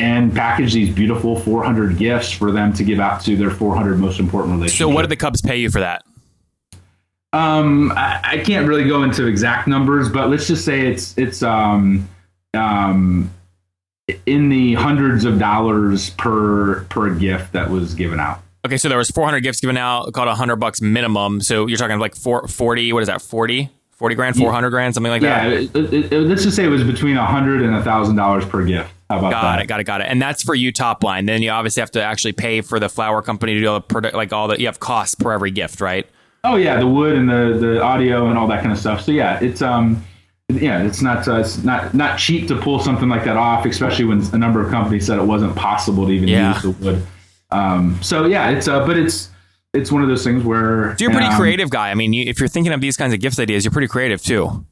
and 0.01 0.35
package 0.35 0.73
these 0.73 0.93
beautiful 0.93 1.39
400 1.39 1.99
gifts 1.99 2.33
for 2.33 2.51
them 2.51 2.73
to 2.73 2.83
give 2.83 2.99
out 2.99 3.21
to 3.23 3.37
their 3.37 3.51
400 3.51 3.99
most 3.99 4.19
important 4.19 4.55
relationships. 4.55 4.79
So, 4.79 4.89
what 4.89 5.03
did 5.03 5.11
the 5.11 5.17
Cubs 5.17 5.43
pay 5.43 5.59
you 5.59 5.71
for 5.71 5.81
that? 5.81 6.03
Um, 7.33 7.93
I, 7.93 8.21
I, 8.25 8.39
can't 8.39 8.67
really 8.67 8.89
go 8.89 9.05
into 9.05 9.27
exact 9.27 9.69
numbers, 9.69 10.09
but 10.09 10.31
let's 10.31 10.49
just 10.49 10.65
say 10.65 10.89
it's 10.89 11.17
it's 11.17 11.45
um 11.45 12.09
um 12.55 13.31
in 14.27 14.49
the 14.49 14.75
hundreds 14.75 15.25
of 15.25 15.39
dollars 15.39 16.11
per 16.11 16.83
per 16.87 17.15
gift 17.15 17.53
that 17.53 17.71
was 17.71 17.95
given 17.95 18.19
out. 18.19 18.41
Okay, 18.67 18.77
so 18.77 18.89
there 18.89 18.99
was 18.99 19.11
400 19.11 19.41
gifts 19.41 19.61
given 19.61 19.77
out, 19.77 20.13
called 20.13 20.27
100 20.27 20.57
bucks 20.57 20.81
minimum. 20.81 21.41
So 21.41 21.67
you're 21.67 21.79
talking 21.79 21.99
like 21.99 22.17
four, 22.17 22.47
40, 22.49 22.93
what 22.93 23.03
is 23.03 23.07
that, 23.07 23.23
40? 23.23 23.71
40 23.93 24.15
grand, 24.15 24.37
400 24.37 24.71
grand, 24.71 24.95
something 24.95 25.11
like 25.11 25.23
that? 25.23 25.51
Yeah, 25.51 25.69
it, 25.75 26.13
it, 26.13 26.21
let's 26.21 26.43
just 26.43 26.57
say 26.57 26.65
it 26.65 26.69
was 26.69 26.85
between 26.85 27.17
100 27.17 27.63
and 27.63 27.75
$1,000 27.75 28.49
per 28.49 28.65
gift. 28.65 28.93
How 29.11 29.19
about 29.19 29.33
got 29.33 29.43
that? 29.43 29.63
it, 29.65 29.67
got 29.67 29.81
it, 29.81 29.85
got 29.85 30.01
it. 30.01 30.07
And 30.07 30.23
that's 30.23 30.41
for 30.41 30.55
you 30.55 30.71
top 30.71 31.03
line. 31.03 31.27
Then 31.27 31.43
you 31.43 31.51
obviously 31.51 31.81
have 31.81 31.91
to 31.93 32.03
actually 32.03 32.33
pay 32.33 32.61
for 32.61 32.79
the 32.79 32.89
flower 32.89 33.23
company 33.23 33.55
to 33.55 33.61
do 33.61 33.69
all 33.69 33.75
the 33.75 33.81
product, 33.81 34.15
like 34.15 34.33
all 34.33 34.47
the 34.47 34.61
you 34.61 34.67
have 34.67 34.79
costs 34.79 35.17
per 35.17 35.33
every 35.33 35.51
gift, 35.51 35.81
right? 35.81 36.07
Oh 36.45 36.55
yeah, 36.55 36.79
the 36.79 36.87
wood 36.87 37.17
and 37.17 37.29
the 37.29 37.59
the 37.61 37.83
audio 37.83 38.29
and 38.29 38.39
all 38.39 38.47
that 38.47 38.61
kind 38.61 38.71
of 38.71 38.79
stuff. 38.79 39.03
So 39.03 39.11
yeah, 39.11 39.41
it's 39.41 39.63
um 39.63 40.05
yeah, 40.49 40.85
it's 40.85 41.03
not 41.03 41.27
uh, 41.27 41.41
it's 41.41 41.65
not 41.65 41.93
not 41.93 42.21
cheap 42.21 42.47
to 42.49 42.57
pull 42.57 42.79
something 42.79 43.09
like 43.09 43.25
that 43.25 43.37
off, 43.37 43.67
especially 43.67 44.05
when 44.05 44.23
a 44.33 44.39
number 44.39 44.65
of 44.65 44.71
companies 44.71 45.07
said 45.07 45.19
it 45.19 45.25
wasn't 45.25 45.57
possible 45.57 46.07
to 46.07 46.13
even 46.13 46.29
yeah. 46.29 46.55
use 46.55 46.63
the 46.63 46.71
wood. 46.71 47.07
Um, 47.51 47.99
so 48.01 48.27
yeah, 48.27 48.51
it's 48.51 48.69
uh, 48.69 48.87
but 48.87 48.97
it's 48.97 49.31
it's 49.75 49.91
one 49.91 50.03
of 50.03 50.09
those 50.09 50.23
things 50.23 50.45
where 50.45 50.97
so 50.97 51.03
you're 51.03 51.11
a 51.11 51.15
pretty 51.15 51.27
um, 51.31 51.37
creative 51.37 51.69
guy. 51.69 51.91
I 51.91 51.95
mean, 51.95 52.13
you, 52.13 52.31
if 52.31 52.39
you're 52.39 52.49
thinking 52.49 52.73
of 52.73 52.81
these 52.81 52.97
kinds 52.97 53.13
of 53.13 53.19
gifts 53.19 53.41
ideas, 53.41 53.65
you're 53.65 53.73
pretty 53.73 53.89
creative 53.89 54.23
too. 54.23 54.65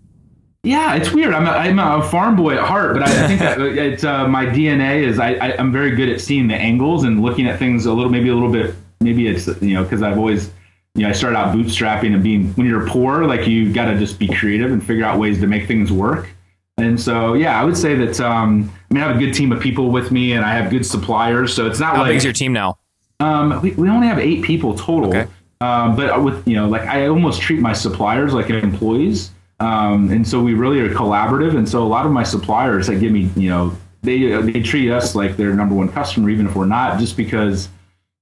Yeah, 0.65 0.97
it's 0.97 1.13
weird. 1.13 1.35
I'm 1.35 1.47
a, 1.47 1.51
I'm 1.51 1.79
a 1.79 2.03
farm 2.09 2.35
boy 2.37 2.55
at 2.55 2.65
heart, 2.65 2.95
but 2.95 3.05
I, 3.05 3.25
I 3.25 3.27
think 3.29 3.41
that 3.41 3.61
it's 3.61 4.05
uh, 4.05 4.27
my 4.27 4.45
DNA 4.45 5.03
is 5.03 5.19
I, 5.19 5.35
I 5.35 5.49
am 5.61 5.73
very 5.73 5.93
good 5.95 6.09
at 6.09 6.21
seeing 6.21 6.49
the 6.49 6.57
angles 6.57 7.05
and 7.05 7.23
looking 7.23 7.47
at 7.47 7.59
things 7.59 7.87
a 7.87 7.93
little 7.93 8.11
maybe 8.11 8.29
a 8.29 8.35
little 8.35 8.51
bit 8.51 8.75
maybe 9.01 9.29
it's 9.29 9.47
you 9.63 9.75
know 9.75 9.83
because 9.83 10.03
I've 10.03 10.19
always 10.19 10.51
you 10.95 11.03
know 11.03 11.11
I 11.11 11.13
started 11.13 11.37
out 11.37 11.55
bootstrapping 11.55 12.13
and 12.13 12.23
being 12.23 12.53
when 12.55 12.67
you're 12.67 12.87
poor 12.87 13.25
like 13.25 13.47
you 13.47 13.73
got 13.73 13.87
to 13.87 13.99
just 13.99 14.19
be 14.19 14.29
creative 14.29 14.73
and 14.73 14.85
figure 14.85 15.05
out 15.05 15.19
ways 15.19 15.41
to 15.41 15.47
make 15.47 15.67
things 15.67 15.93
work. 15.93 16.29
And 16.77 17.01
so 17.01 17.35
yeah, 17.35 17.61
I 17.61 17.65
would 17.65 17.77
say 17.77 17.95
that 17.95 18.21
um, 18.21 18.73
I 18.91 18.95
mean 18.95 19.03
I 19.03 19.07
have 19.07 19.17
a 19.17 19.19
good 19.19 19.33
team 19.33 19.53
of 19.53 19.61
people 19.61 19.91
with 19.91 20.11
me 20.11 20.33
and 20.33 20.45
I 20.45 20.53
have 20.55 20.71
good 20.71 20.85
suppliers, 20.85 21.55
so 21.55 21.67
it's 21.67 21.81
not 21.81 21.97
How 21.97 22.03
like 22.03 22.11
big 22.11 22.17
is 22.19 22.25
your 22.25 22.33
team 22.33 22.53
now? 22.53 22.79
Um, 23.21 23.61
we, 23.63 23.73
we 23.73 23.89
only 23.89 24.07
have 24.07 24.19
eight 24.19 24.45
people 24.45 24.77
total. 24.77 25.11
Okay. 25.11 25.27
Um, 25.61 25.97
but 25.97 26.23
with 26.23 26.47
you 26.47 26.55
know 26.57 26.69
like 26.69 26.83
I 26.83 27.07
almost 27.07 27.41
treat 27.41 27.61
my 27.61 27.73
suppliers 27.73 28.33
like 28.33 28.51
employees. 28.51 29.31
Um, 29.61 30.11
and 30.11 30.27
so 30.27 30.41
we 30.41 30.55
really 30.55 30.81
are 30.81 30.91
collaborative. 30.91 31.57
And 31.57 31.69
so 31.69 31.83
a 31.83 31.89
lot 31.89 32.07
of 32.07 32.13
my 32.13 32.23
suppliers 32.23 32.87
that 32.87 32.97
give 32.97 33.13
me, 33.13 33.31
you 33.37 33.51
know, 33.51 33.77
they 34.03 34.31
they 34.43 34.63
treat 34.63 34.91
us 34.91 35.15
like 35.15 35.37
their 35.37 35.53
number 35.55 35.75
one 35.75 35.89
customer, 35.89 36.31
even 36.31 36.47
if 36.47 36.55
we're 36.55 36.67
not, 36.67 36.99
just 37.01 37.17
because 37.17 37.69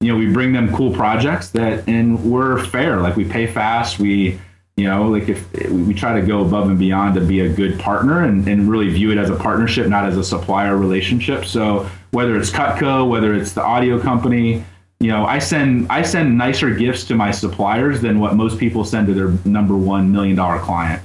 you 0.00 0.12
know 0.12 0.18
we 0.18 0.32
bring 0.32 0.52
them 0.52 0.74
cool 0.74 0.92
projects 0.92 1.50
that 1.50 1.86
and 1.88 2.22
we're 2.24 2.64
fair. 2.64 3.00
Like 3.00 3.16
we 3.16 3.24
pay 3.24 3.46
fast. 3.46 3.98
We 3.98 4.40
you 4.76 4.84
know 4.84 5.08
like 5.08 5.28
if 5.28 5.70
we 5.70 5.92
try 5.92 6.18
to 6.18 6.26
go 6.26 6.42
above 6.42 6.68
and 6.68 6.78
beyond 6.78 7.14
to 7.16 7.20
be 7.20 7.40
a 7.40 7.48
good 7.48 7.78
partner 7.78 8.24
and, 8.24 8.46
and 8.48 8.70
really 8.70 8.88
view 8.88 9.10
it 9.12 9.18
as 9.18 9.28
a 9.28 9.36
partnership, 9.36 9.86
not 9.88 10.06
as 10.06 10.16
a 10.16 10.24
supplier 10.24 10.76
relationship. 10.76 11.44
So 11.44 11.88
whether 12.12 12.36
it's 12.36 12.50
Cutco, 12.50 13.08
whether 13.08 13.34
it's 13.34 13.52
the 13.52 13.62
audio 13.62 14.00
company, 14.00 14.64
you 15.00 15.08
know, 15.08 15.26
I 15.26 15.38
send 15.38 15.88
I 15.90 16.02
send 16.02 16.38
nicer 16.38 16.70
gifts 16.70 17.04
to 17.04 17.14
my 17.14 17.30
suppliers 17.30 18.00
than 18.00 18.18
what 18.18 18.34
most 18.34 18.58
people 18.58 18.84
send 18.84 19.08
to 19.08 19.14
their 19.14 19.28
number 19.44 19.76
one 19.76 20.10
million 20.10 20.36
dollar 20.36 20.58
client. 20.58 21.02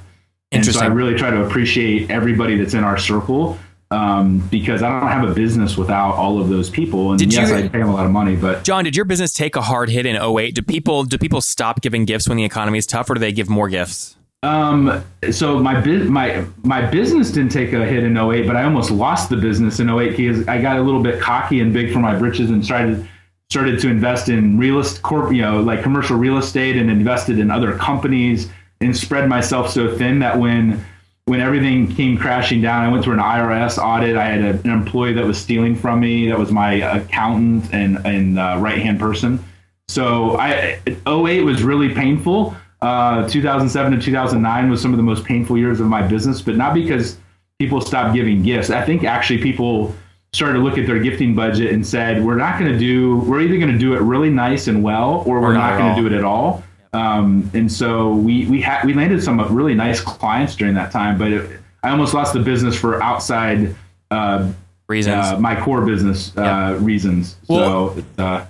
And 0.52 0.66
so 0.66 0.80
I 0.82 0.88
really 0.88 1.16
try 1.16 1.30
to 1.30 1.46
appreciate 1.46 2.12
everybody 2.12 2.58
that's 2.58 2.74
in 2.74 2.84
our 2.84 2.98
circle 2.98 3.58
um, 3.90 4.40
because 4.50 4.84
I 4.84 4.90
don't 5.00 5.10
have 5.10 5.30
a 5.30 5.34
business 5.34 5.78
without 5.78 6.14
all 6.16 6.42
of 6.42 6.50
those 6.50 6.70
people. 6.70 7.12
And 7.12 7.20
Did 7.20 7.34
yes, 7.34 7.50
you- 7.50 7.56
I 7.56 7.62
pay 7.68 7.80
them 7.80 7.90
a 7.90 7.94
lot 7.94 8.06
of 8.06 8.12
money, 8.12 8.36
but 8.36 8.64
John, 8.64 8.84
did 8.84 8.96
your 8.96 9.06
business 9.06 9.34
take 9.34 9.56
a 9.56 9.62
hard 9.62 9.90
hit 9.90 10.06
in 10.06 10.16
08? 10.16 10.56
Do 10.56 10.62
people 10.62 11.04
do 11.04 11.18
people 11.18 11.42
stop 11.42 11.82
giving 11.82 12.06
gifts 12.06 12.28
when 12.28 12.38
the 12.38 12.44
economy 12.46 12.78
is 12.78 12.86
tough, 12.86 13.10
or 13.10 13.14
do 13.16 13.20
they 13.20 13.32
give 13.32 13.50
more 13.50 13.70
gifts? 13.70 14.16
Um, 14.44 15.04
so 15.32 15.60
my 15.60 15.80
my 15.86 16.44
my 16.64 16.82
business 16.86 17.32
didn't 17.32 17.52
take 17.52 17.74
a 17.74 17.86
hit 17.86 18.04
in 18.04 18.18
08, 18.18 18.48
but 18.48 18.56
I 18.56 18.64
almost 18.64 18.92
lost 18.92 19.30
the 19.30 19.38
business 19.38 19.80
in 19.80 19.90
08 19.90 20.18
because 20.18 20.48
I 20.48 20.62
got 20.62 20.78
a 20.78 20.82
little 20.82 21.04
bit 21.04 21.20
cocky 21.22 21.60
and 21.60 21.72
big 21.74 21.94
for 21.94 22.00
my 22.00 22.16
britches 22.18 22.50
and 22.50 22.64
started 22.66 23.08
started 23.50 23.80
to 23.82 23.90
invest 23.90 24.30
in 24.30 24.58
real 24.58 24.80
estate, 24.80 25.02
corp, 25.04 25.34
you 25.34 25.42
know, 25.42 25.60
like 25.62 25.84
commercial 25.84 26.18
real 26.18 26.38
estate, 26.38 26.78
and 26.78 26.90
invested 26.90 27.38
in 27.40 27.52
other 27.52 27.74
companies 27.78 28.50
and 28.82 28.96
spread 28.96 29.30
myself 29.30 29.70
so 29.70 29.96
thin 29.96 30.20
that 30.20 30.38
when 30.38 30.84
when 31.26 31.40
everything 31.40 31.88
came 31.88 32.18
crashing 32.18 32.62
down, 32.62 32.84
I 32.84 32.92
went 32.92 33.04
through 33.04 33.14
an 33.14 33.20
IRS 33.20 33.78
audit. 33.78 34.18
I 34.18 34.26
had 34.26 34.42
a, 34.42 34.50
an 34.50 34.70
employee 34.70 35.14
that 35.14 35.26
was 35.26 35.40
stealing 35.40 35.76
from 35.76 36.00
me. 36.00 36.28
That 36.28 36.38
was 36.38 36.52
my 36.52 36.74
accountant 36.74 37.74
and 37.74 38.06
and 38.06 38.40
uh, 38.40 38.58
right 38.60 38.80
hand 38.80 39.00
person. 39.00 39.44
So 39.88 40.38
I 40.38 40.80
08 41.08 41.44
was 41.44 41.64
really 41.64 41.94
painful. 41.94 42.56
Uh, 42.82 43.30
2007 43.30 43.92
to 43.92 44.02
2009 44.04 44.70
was 44.72 44.82
some 44.82 44.92
of 44.92 44.98
the 44.98 45.04
most 45.04 45.24
painful 45.24 45.58
years 45.58 45.80
of 45.80 45.86
my 45.86 46.02
business, 46.02 46.42
but 46.42 46.56
not 46.56 46.74
because 46.74 47.18
people 47.60 47.80
stopped 47.80 48.16
giving 48.16 48.42
gifts. 48.42 48.72
I 48.72 48.84
think 48.84 49.04
actually 49.04 49.44
people 49.44 49.94
started 50.34 50.54
to 50.54 50.64
look 50.64 50.78
at 50.78 50.88
their 50.88 51.00
gifting 51.00 51.36
budget 51.36 51.74
and 51.74 51.86
said, 51.86 52.24
"We're 52.24 52.38
not 52.38 52.58
going 52.58 52.72
to 52.72 52.80
do. 52.80 53.18
We're 53.18 53.42
either 53.42 53.58
going 53.58 53.72
to 53.72 53.78
do 53.78 53.94
it 53.94 54.02
really 54.02 54.30
nice 54.32 54.68
and 54.68 54.82
well, 54.82 55.24
or 55.28 55.40
we're 55.42 55.54
not 55.54 55.72
not 55.72 55.78
going 55.78 55.96
to 55.96 56.02
do 56.02 56.16
it 56.16 56.18
at 56.18 56.24
all." 56.24 56.64
Um, 56.94 57.50
and 57.54 57.72
so 57.72 58.14
we 58.14 58.46
we 58.48 58.62
had 58.62 58.84
we 58.86 58.94
landed 58.94 59.24
some 59.24 59.40
really 59.54 59.74
nice 59.74 60.02
clients 60.02 60.56
during 60.56 60.74
that 60.76 60.92
time, 60.92 61.18
but 61.18 61.32
it, 61.32 61.60
I 61.84 61.90
almost 61.92 62.14
lost 62.14 62.34
the 62.34 62.42
business 62.42 62.78
for 62.78 63.02
outside 63.02 63.76
uh, 64.12 64.52
Reasons. 64.88 65.16
uh, 65.16 65.40
my 65.40 65.60
core 65.60 65.86
business 65.86 66.36
uh, 66.38 66.78
reasons. 66.82 67.38
Well- 67.48 67.96
so 67.96 68.04
uh, 68.18 68.46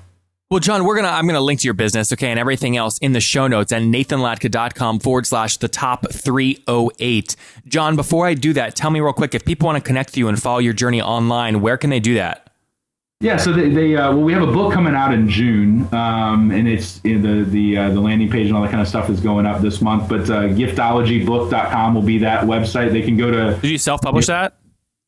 Well, 0.50 0.60
John, 0.60 0.84
we're 0.86 0.96
gonna 0.96 1.10
I'm 1.10 1.28
gonna 1.28 1.40
link 1.40 1.60
to 1.62 1.66
your 1.66 1.76
business, 1.76 2.12
okay, 2.14 2.30
and 2.32 2.40
everything 2.40 2.76
else 2.78 2.98
in 2.98 3.12
the 3.14 3.22
show 3.22 3.48
notes 3.48 3.72
at 3.72 3.84
nathanlatka.com 3.84 5.00
forward 5.02 5.28
slash 5.28 5.58
the 5.58 5.68
top 5.68 6.12
308. 6.12 7.36
John, 7.68 7.96
before 7.96 8.26
I 8.26 8.34
do 8.34 8.54
that, 8.54 8.76
tell 8.76 8.90
me 8.90 9.00
real 9.02 9.14
quick 9.14 9.36
if 9.36 9.46
people 9.46 9.68
want 9.68 9.78
to 9.78 9.88
connect 9.88 10.10
with 10.10 10.18
you 10.18 10.28
and 10.30 10.42
follow 10.42 10.60
your 10.60 10.74
journey 10.74 11.02
online, 11.02 11.62
where 11.62 11.78
can 11.78 11.90
they 11.92 12.00
do 12.00 12.16
that? 12.16 12.51
Yeah, 13.22 13.38
so 13.38 13.54
they, 13.54 13.70
they 13.70 13.96
uh, 13.96 14.12
well, 14.14 14.24
we 14.24 14.34
have 14.34 14.42
a 14.42 14.52
book 14.52 14.74
coming 14.74 14.96
out 14.96 15.14
in 15.14 15.30
June, 15.30 15.88
um, 15.94 16.50
and 16.50 16.68
it's 16.68 17.00
in 17.04 17.22
the 17.22 17.46
the 17.50 17.78
uh, 17.78 17.90
the 17.92 18.00
landing 18.02 18.30
page 18.32 18.48
and 18.48 18.56
all 18.56 18.64
that 18.64 18.72
kind 18.72 18.82
of 18.82 18.88
stuff 18.88 19.12
is 19.12 19.20
going 19.22 19.46
up 19.46 19.62
this 19.62 19.80
month. 19.80 20.10
But 20.10 20.22
uh, 20.30 20.50
giftologybook.com 20.50 21.94
will 21.94 22.02
be 22.02 22.18
that 22.20 22.46
website. 22.46 22.92
They 22.92 23.04
can 23.04 23.18
go 23.18 23.30
to. 23.30 23.60
Did 23.62 23.70
you 23.72 23.78
self 23.78 24.02
publish 24.02 24.26
that? 24.26 24.58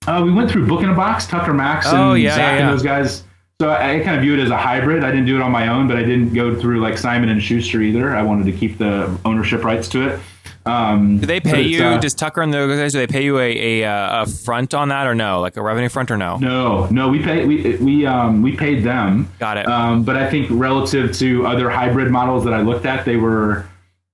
Uh, 0.06 0.22
we 0.24 0.32
went 0.32 0.52
through 0.52 0.68
Book 0.68 0.84
in 0.84 0.90
a 0.90 0.94
Box, 0.94 1.26
Tucker 1.26 1.54
Max, 1.54 1.88
and 1.88 1.98
Oh, 1.98 2.14
yeah, 2.14 2.36
Zach 2.36 2.38
yeah, 2.40 2.54
yeah. 2.58 2.62
and 2.68 2.74
those 2.74 2.84
guys. 2.84 3.24
So 3.62 3.70
I, 3.70 3.96
I 3.96 4.00
kind 4.02 4.16
of 4.18 4.22
view 4.22 4.34
it 4.34 4.40
as 4.42 4.50
a 4.50 4.58
hybrid. 4.58 5.04
I 5.04 5.10
didn't 5.12 5.26
do 5.26 5.36
it 5.38 5.42
on 5.42 5.52
my 5.52 5.70
own, 5.70 5.88
but 5.88 5.96
I 5.98 6.04
didn't 6.04 6.34
go 6.34 6.60
through 6.60 6.82
like 6.82 6.98
Simon 6.98 7.30
and 7.30 7.42
Schuster 7.42 7.82
either. 7.82 8.14
I 8.16 8.22
wanted 8.22 8.46
to 8.46 8.52
keep 8.52 8.78
the 8.78 9.18
ownership 9.26 9.64
rights 9.64 9.88
to 9.90 10.10
it. 10.10 10.20
Um, 10.66 11.20
Do 11.20 11.26
they 11.26 11.40
pay 11.42 11.62
you? 11.62 11.84
uh, 11.84 11.98
does 11.98 12.14
Tucker 12.14 12.42
and 12.42 12.54
those 12.54 12.78
guys 12.78 12.94
do 12.94 13.00
they 13.00 13.08
pay 13.08 13.24
you 13.24 13.38
a, 13.38 13.82
a 13.82 13.90
uh, 13.90 14.24
a 14.24 14.26
front 14.26 14.74
on 14.74 14.90
that 14.90 15.08
or 15.08 15.14
no? 15.16 15.42
Like 15.42 15.58
a 15.58 15.62
revenue 15.62 15.90
front 15.90 16.10
or 16.10 16.18
no? 16.18 16.38
No, 16.38 16.88
no, 16.88 17.10
we 17.10 17.22
pay 17.22 17.46
we 17.46 17.76
we 17.78 18.06
um 18.06 18.42
we 18.42 18.56
paid 18.56 18.84
them. 18.84 19.30
Got 19.40 19.58
it. 19.58 19.68
Um, 19.68 20.04
but 20.04 20.16
I 20.16 20.30
think 20.30 20.48
relative 20.52 21.12
to 21.18 21.46
other 21.46 21.70
hybrid 21.70 22.12
models 22.12 22.46
that 22.46 22.54
I 22.54 22.62
looked 22.62 22.86
at, 22.86 23.04
they 23.04 23.18
were 23.18 23.66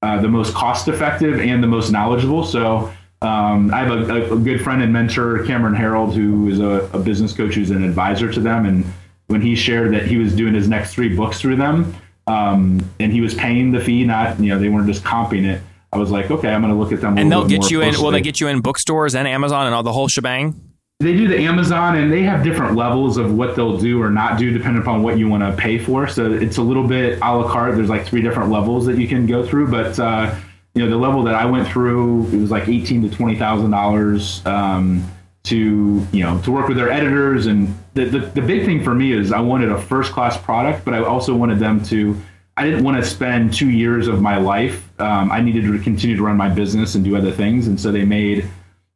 uh, 0.01 0.19
the 0.21 0.27
most 0.27 0.53
cost 0.55 0.87
effective 0.87 1.39
and 1.39 1.61
the 1.61 1.67
most 1.67 1.91
knowledgeable. 1.91 2.43
So 2.43 2.91
um, 3.21 3.71
I 3.73 3.79
have 3.83 3.91
a, 3.91 4.13
a, 4.31 4.33
a 4.33 4.39
good 4.39 4.61
friend 4.63 4.81
and 4.81 4.91
mentor, 4.91 5.43
Cameron 5.45 5.75
Herold, 5.75 6.13
who 6.13 6.47
is 6.49 6.59
a, 6.59 6.89
a 6.93 6.99
business 6.99 7.33
coach 7.33 7.53
who's 7.55 7.69
an 7.69 7.83
advisor 7.83 8.31
to 8.31 8.39
them. 8.39 8.65
And 8.65 8.85
when 9.27 9.41
he 9.41 9.55
shared 9.55 9.93
that 9.93 10.07
he 10.07 10.17
was 10.17 10.33
doing 10.33 10.53
his 10.55 10.67
next 10.67 10.93
three 10.95 11.15
books 11.15 11.39
through 11.39 11.57
them, 11.57 11.93
um, 12.27 12.79
and 12.99 13.11
he 13.11 13.21
was 13.21 13.33
paying 13.33 13.71
the 13.71 13.79
fee, 13.79 14.03
not 14.05 14.39
you 14.39 14.49
know 14.49 14.57
they 14.59 14.69
weren't 14.69 14.87
just 14.87 15.03
comping 15.03 15.45
it. 15.45 15.61
I 15.91 15.97
was 15.97 16.11
like, 16.11 16.29
okay, 16.29 16.49
I'm 16.49 16.61
going 16.61 16.73
to 16.73 16.79
look 16.79 16.91
at 16.91 17.01
them. 17.01 17.17
a 17.17 17.21
and 17.21 17.31
they'll 17.31 17.47
get 17.47 17.71
you 17.71 17.81
in. 17.81 17.95
Will 17.99 18.11
they 18.11 18.21
get 18.21 18.39
you 18.39 18.47
in 18.47 18.61
bookstores 18.61 19.15
and 19.15 19.27
Amazon 19.27 19.65
and 19.65 19.75
all 19.75 19.83
the 19.83 19.93
whole 19.93 20.07
shebang? 20.07 20.69
They 21.01 21.13
do 21.13 21.29
the 21.29 21.39
Amazon, 21.39 21.95
and 21.95 22.11
they 22.11 22.23
have 22.23 22.43
different 22.43 22.75
levels 22.75 23.15
of 23.15 23.33
what 23.33 23.55
they'll 23.55 23.77
do 23.77 24.01
or 24.01 24.09
not 24.09 24.37
do, 24.37 24.51
depending 24.51 24.81
upon 24.81 25.01
what 25.01 25.17
you 25.17 25.29
want 25.29 25.43
to 25.43 25.53
pay 25.53 25.77
for. 25.77 26.07
So 26.07 26.31
it's 26.33 26.57
a 26.57 26.61
little 26.61 26.85
bit 26.85 27.19
a 27.21 27.37
la 27.37 27.49
carte. 27.49 27.75
There's 27.77 27.89
like 27.89 28.05
three 28.05 28.21
different 28.21 28.51
levels 28.51 28.85
that 28.85 28.97
you 28.97 29.07
can 29.07 29.25
go 29.25 29.45
through, 29.45 29.71
but 29.71 29.97
uh, 29.97 30.35
you 30.75 30.83
know 30.83 30.89
the 30.89 30.97
level 30.97 31.23
that 31.23 31.35
I 31.35 31.45
went 31.45 31.69
through, 31.69 32.27
it 32.27 32.35
was 32.35 32.51
like 32.51 32.67
eighteen 32.67 33.01
to 33.09 33.15
twenty 33.15 33.37
thousand 33.37 33.71
dollars 33.71 34.45
um, 34.45 35.09
to 35.43 36.05
you 36.11 36.23
know 36.23 36.37
to 36.41 36.51
work 36.51 36.67
with 36.67 36.75
their 36.75 36.91
editors. 36.91 37.45
And 37.45 37.73
the, 37.93 38.03
the 38.03 38.19
the 38.19 38.41
big 38.41 38.65
thing 38.65 38.83
for 38.83 38.93
me 38.93 39.13
is 39.13 39.31
I 39.31 39.39
wanted 39.39 39.71
a 39.71 39.81
first 39.81 40.11
class 40.11 40.37
product, 40.37 40.83
but 40.83 40.93
I 40.93 40.99
also 40.99 41.33
wanted 41.33 41.59
them 41.59 41.81
to. 41.85 42.15
I 42.59 42.63
didn't 42.65 42.83
want 42.83 43.01
to 43.03 43.09
spend 43.09 43.53
two 43.53 43.69
years 43.69 44.07
of 44.07 44.21
my 44.21 44.37
life. 44.37 44.89
Um, 44.99 45.31
I 45.31 45.41
needed 45.41 45.63
to 45.63 45.79
continue 45.79 46.17
to 46.17 46.23
run 46.23 46.37
my 46.37 46.49
business 46.49 46.95
and 46.95 47.03
do 47.03 47.15
other 47.15 47.31
things, 47.31 47.67
and 47.67 47.79
so 47.79 47.91
they 47.91 48.05
made 48.05 48.49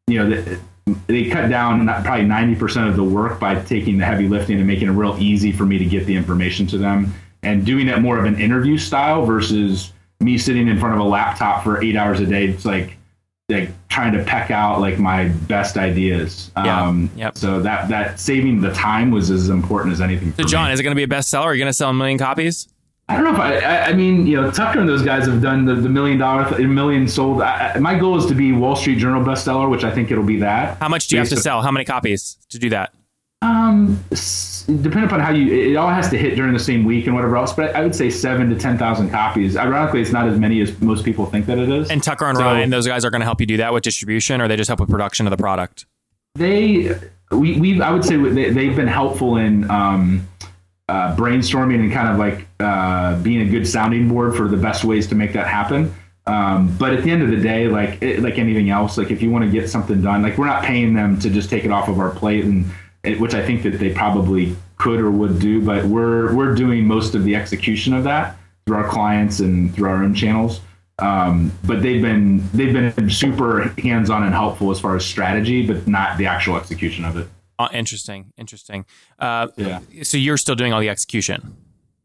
you 0.07 0.19
know, 0.19 0.29
the, 0.29 0.59
they 1.07 1.29
cut 1.29 1.49
down 1.49 1.85
probably 2.03 2.25
90% 2.25 2.89
of 2.89 2.95
the 2.95 3.03
work 3.03 3.39
by 3.39 3.55
taking 3.63 3.97
the 3.97 4.05
heavy 4.05 4.27
lifting 4.27 4.57
and 4.57 4.67
making 4.67 4.89
it 4.89 4.91
real 4.91 5.15
easy 5.19 5.51
for 5.51 5.65
me 5.65 5.77
to 5.77 5.85
get 5.85 6.05
the 6.05 6.15
information 6.15 6.67
to 6.67 6.77
them 6.77 7.13
and 7.41 7.65
doing 7.65 7.87
it 7.87 7.99
more 7.99 8.17
of 8.17 8.25
an 8.25 8.39
interview 8.39 8.77
style 8.77 9.25
versus 9.25 9.93
me 10.19 10.37
sitting 10.37 10.67
in 10.67 10.79
front 10.79 10.93
of 10.93 10.99
a 10.99 11.03
laptop 11.03 11.63
for 11.63 11.81
eight 11.81 11.95
hours 11.95 12.19
a 12.19 12.25
day. 12.25 12.47
It's 12.47 12.65
like, 12.65 12.97
like 13.49 13.69
trying 13.89 14.13
to 14.13 14.23
peck 14.23 14.51
out 14.51 14.81
like 14.81 14.99
my 14.99 15.29
best 15.29 15.77
ideas. 15.77 16.51
Yeah, 16.57 16.87
Um, 16.87 17.09
yep. 17.15 17.37
So 17.37 17.61
that, 17.61 17.87
that 17.89 18.19
saving 18.19 18.61
the 18.61 18.71
time 18.73 19.11
was 19.11 19.31
as 19.31 19.49
important 19.49 19.93
as 19.93 20.01
anything. 20.01 20.33
So, 20.33 20.43
John, 20.43 20.67
me. 20.67 20.73
is 20.73 20.79
it 20.79 20.83
going 20.83 20.95
to 20.95 20.95
be 20.95 21.03
a 21.03 21.07
bestseller? 21.07 21.43
Are 21.43 21.53
you 21.53 21.61
going 21.61 21.69
to 21.69 21.73
sell 21.73 21.89
a 21.89 21.93
million 21.93 22.17
copies? 22.17 22.67
I 23.13 23.17
don't 23.17 23.25
know 23.25 23.33
if 23.33 23.39
I, 23.39 23.57
I, 23.59 23.85
I 23.89 23.93
mean, 23.93 24.25
you 24.25 24.41
know, 24.41 24.49
Tucker 24.51 24.79
and 24.79 24.89
those 24.89 25.03
guys 25.03 25.25
have 25.27 25.41
done 25.41 25.65
the, 25.65 25.75
the 25.75 25.89
million 25.89 26.17
dollar, 26.17 26.57
million 26.67 27.07
sold. 27.07 27.41
I, 27.41 27.77
my 27.79 27.97
goal 27.97 28.17
is 28.17 28.25
to 28.27 28.35
be 28.35 28.51
Wall 28.51 28.75
Street 28.75 28.97
Journal 28.97 29.23
bestseller, 29.23 29.69
which 29.69 29.83
I 29.83 29.91
think 29.91 30.09
it'll 30.11 30.23
be 30.23 30.39
that. 30.39 30.77
How 30.79 30.89
much 30.89 31.07
do 31.07 31.15
you 31.15 31.19
have 31.19 31.29
to 31.29 31.37
sell? 31.37 31.61
How 31.61 31.71
many 31.71 31.85
copies 31.85 32.37
to 32.49 32.57
do 32.59 32.69
that? 32.71 32.93
Um, 33.41 34.01
depending 34.09 35.03
upon 35.03 35.19
how 35.19 35.31
you, 35.31 35.71
it 35.73 35.75
all 35.75 35.89
has 35.89 36.09
to 36.11 36.17
hit 36.17 36.35
during 36.35 36.53
the 36.53 36.59
same 36.59 36.85
week 36.85 37.07
and 37.07 37.13
whatever 37.15 37.35
else. 37.35 37.51
But 37.53 37.75
I 37.75 37.81
would 37.81 37.93
say 37.93 38.09
seven 38.09 38.49
to 38.49 38.55
ten 38.57 38.77
thousand 38.77 39.09
copies. 39.09 39.57
Ironically, 39.57 40.01
it's 40.01 40.11
not 40.13 40.27
as 40.27 40.39
many 40.39 40.61
as 40.61 40.79
most 40.81 41.03
people 41.03 41.25
think 41.25 41.45
that 41.47 41.57
it 41.59 41.67
is. 41.69 41.91
And 41.91 42.01
Tucker 42.01 42.25
and 42.25 42.37
So- 42.37 42.43
Ryan, 42.45 42.69
those 42.69 42.87
guys 42.87 43.03
are 43.03 43.09
going 43.11 43.19
to 43.21 43.25
help 43.25 43.41
you 43.41 43.45
do 43.47 43.57
that 43.57 43.73
with 43.73 43.83
distribution, 43.83 44.39
or 44.41 44.47
they 44.47 44.55
just 44.55 44.69
help 44.69 44.79
with 44.79 44.89
production 44.89 45.27
of 45.27 45.31
the 45.31 45.37
product. 45.37 45.85
they, 46.35 46.97
we, 47.31 47.59
we, 47.59 47.81
I 47.81 47.91
would 47.91 48.05
say 48.05 48.15
they, 48.15 48.51
they've 48.51 48.75
been 48.75 48.87
helpful 48.87 49.37
in 49.37 49.69
um, 49.69 50.27
uh, 50.93 51.15
brainstorming 51.15 51.79
and 51.79 51.91
kind 51.91 52.07
of 52.07 52.17
like 52.19 52.45
uh, 52.59 53.19
being 53.23 53.41
a 53.41 53.49
good 53.49 53.67
sounding 53.67 54.07
board 54.07 54.35
for 54.35 54.47
the 54.47 54.57
best 54.57 54.83
ways 54.83 55.07
to 55.07 55.15
make 55.15 55.33
that 55.33 55.47
happen. 55.47 55.91
Um, 56.27 56.77
but 56.77 56.93
at 56.93 57.03
the 57.03 57.09
end 57.09 57.23
of 57.23 57.29
the 57.31 57.41
day, 57.41 57.67
like 57.67 57.99
it, 58.03 58.21
like 58.21 58.37
anything 58.37 58.69
else, 58.69 58.95
like 58.95 59.09
if 59.09 59.19
you 59.19 59.31
want 59.31 59.43
to 59.43 59.49
get 59.49 59.67
something 59.69 60.03
done, 60.03 60.21
like 60.21 60.37
we're 60.37 60.45
not 60.45 60.63
paying 60.63 60.93
them 60.93 61.19
to 61.21 61.31
just 61.31 61.49
take 61.49 61.65
it 61.65 61.71
off 61.71 61.87
of 61.89 61.99
our 61.99 62.11
plate, 62.11 62.45
and 62.45 62.65
it, 63.03 63.19
which 63.19 63.33
I 63.33 63.43
think 63.43 63.63
that 63.63 63.79
they 63.79 63.91
probably 63.91 64.55
could 64.77 64.99
or 64.99 65.09
would 65.09 65.39
do, 65.39 65.65
but 65.65 65.83
we're 65.85 66.33
we're 66.35 66.53
doing 66.53 66.85
most 66.85 67.15
of 67.15 67.23
the 67.23 67.35
execution 67.35 67.93
of 67.93 68.03
that 68.03 68.37
through 68.65 68.77
our 68.77 68.87
clients 68.87 69.39
and 69.39 69.73
through 69.73 69.89
our 69.89 70.03
own 70.03 70.13
channels. 70.13 70.61
Um, 70.99 71.51
but 71.63 71.81
they've 71.81 72.03
been 72.03 72.47
they've 72.53 72.71
been 72.71 73.09
super 73.09 73.73
hands 73.79 74.11
on 74.11 74.21
and 74.23 74.33
helpful 74.33 74.69
as 74.69 74.79
far 74.79 74.95
as 74.95 75.03
strategy, 75.03 75.65
but 75.65 75.87
not 75.87 76.19
the 76.19 76.27
actual 76.27 76.55
execution 76.55 77.03
of 77.03 77.17
it. 77.17 77.27
Uh, 77.59 77.69
interesting, 77.73 78.33
interesting. 78.37 78.85
Uh, 79.19 79.47
Yeah. 79.57 79.79
So 80.03 80.17
you're 80.17 80.37
still 80.37 80.55
doing 80.55 80.73
all 80.73 80.79
the 80.79 80.89
execution. 80.89 81.55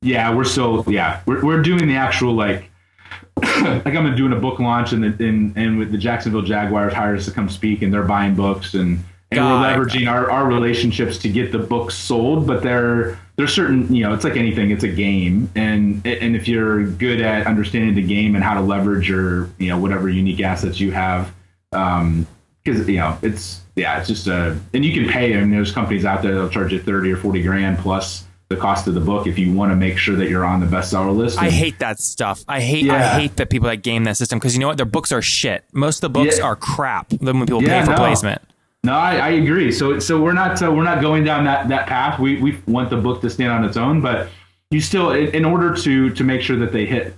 Yeah, 0.00 0.33
we're 0.33 0.45
still 0.45 0.85
yeah 0.87 1.23
we're 1.26 1.45
we're 1.45 1.62
doing 1.62 1.88
the 1.88 1.97
actual 1.97 2.33
like 2.33 2.71
like 3.43 3.87
I'm 3.87 4.14
doing 4.14 4.33
a 4.33 4.37
book 4.37 4.61
launch 4.61 4.93
and 4.93 5.02
the, 5.02 5.26
and 5.26 5.57
and 5.57 5.78
with 5.78 5.90
the 5.90 5.99
Jacksonville 5.99 6.43
Jaguars 6.43 6.93
hired 6.93 7.19
us 7.19 7.25
to 7.25 7.33
come 7.33 7.49
speak 7.49 7.83
and 7.83 7.93
they're 7.93 8.05
buying 8.05 8.35
books 8.35 8.75
and 8.75 9.02
and 9.31 9.38
God. 9.38 9.76
we're 9.76 9.85
leveraging 9.85 10.11
our, 10.11 10.31
our 10.31 10.47
relationships 10.47 11.19
to 11.19 11.28
get 11.28 11.52
the 11.52 11.59
books 11.59 11.95
sold. 11.95 12.47
But 12.47 12.62
there 12.62 13.19
there's 13.37 13.52
certain 13.52 13.93
you 13.93 14.02
know 14.02 14.12
it's 14.12 14.25
like 14.25 14.37
anything 14.37 14.71
it's 14.71 14.85
a 14.85 14.88
game 14.88 15.50
and 15.55 16.05
and 16.07 16.37
if 16.37 16.47
you're 16.49 16.87
good 16.87 17.21
at 17.21 17.47
understanding 17.47 17.95
the 17.95 18.02
game 18.02 18.35
and 18.35 18.45
how 18.45 18.55
to 18.55 18.61
leverage 18.61 19.09
your 19.09 19.49
you 19.59 19.69
know 19.69 19.78
whatever 19.78 20.09
unique 20.09 20.40
assets 20.40 20.81
you 20.81 20.90
have 20.90 21.33
um 21.73 22.26
because 22.64 22.87
you 22.88 22.97
know 22.97 23.17
it's 23.23 23.61
yeah 23.78 23.99
it's 23.99 24.08
just 24.08 24.26
a 24.26 24.58
and 24.75 24.85
you 24.85 24.92
can 24.92 25.11
pay 25.11 25.32
and 25.32 25.52
there's 25.52 25.73
companies 25.73 26.04
out 26.04 26.23
there 26.23 26.35
that'll 26.35 26.49
charge 26.50 26.73
you 26.73 26.78
30 26.80 27.12
or 27.12 27.16
40 27.16 27.42
grand 27.42 27.78
plus 27.78 28.25
the 28.49 28.56
cost 28.56 28.87
of 28.87 28.94
the 28.94 29.00
book 29.00 29.26
if 29.26 29.38
you 29.38 29.52
want 29.52 29.70
to 29.73 29.76
make 29.76 29.97
sure 29.99 30.16
that 30.16 30.28
you're 30.28 30.44
on 30.44 30.58
the 30.61 30.66
bestseller 30.66 31.14
list 31.16 31.38
I 31.38 31.50
hate 31.50 31.78
that 31.80 32.00
stuff. 32.00 32.44
I 32.49 32.61
hate 32.61 32.90
I 32.90 33.18
hate 33.20 33.37
that 33.37 33.50
people 33.50 33.68
that 33.68 33.82
game 33.82 34.04
that 34.04 34.16
system 34.16 34.38
because 34.38 34.54
you 34.54 34.61
know 34.61 34.68
what? 34.68 34.78
Their 34.78 34.87
books 34.87 35.12
are 35.12 35.20
shit. 35.20 35.64
Most 35.73 35.99
of 35.99 36.00
the 36.00 36.08
books 36.20 36.38
Yeah. 36.38 36.44
are 36.44 36.56
crap. 36.56 37.11
Then 37.11 37.38
when 37.38 37.47
people 37.47 37.62
Yeah, 37.62 37.80
pay 37.80 37.85
for 37.85 37.90
no. 37.92 37.99
placement. 37.99 38.40
No, 38.85 38.92
I, 38.94 39.16
I 39.16 39.28
agree. 39.30 39.70
So 39.70 39.99
so 39.99 40.18
we're 40.23 40.32
not 40.32 40.62
uh, 40.62 40.73
we're 40.73 40.85
not 40.85 41.02
going 41.02 41.25
down 41.25 41.44
that 41.44 41.68
that 41.68 41.87
path. 41.88 42.18
We 42.18 42.40
we 42.40 42.58
want 42.66 42.88
the 42.88 42.97
book 42.97 43.20
to 43.20 43.28
stand 43.28 43.52
on 43.52 43.64
its 43.64 43.76
own, 43.76 44.00
but 44.00 44.28
you 44.70 44.80
still 44.80 45.11
in, 45.11 45.28
in 45.35 45.44
order 45.44 45.75
to 45.76 46.08
to 46.11 46.25
make 46.25 46.40
sure 46.40 46.56
that 46.56 46.73
they 46.73 46.87
hit 46.87 47.14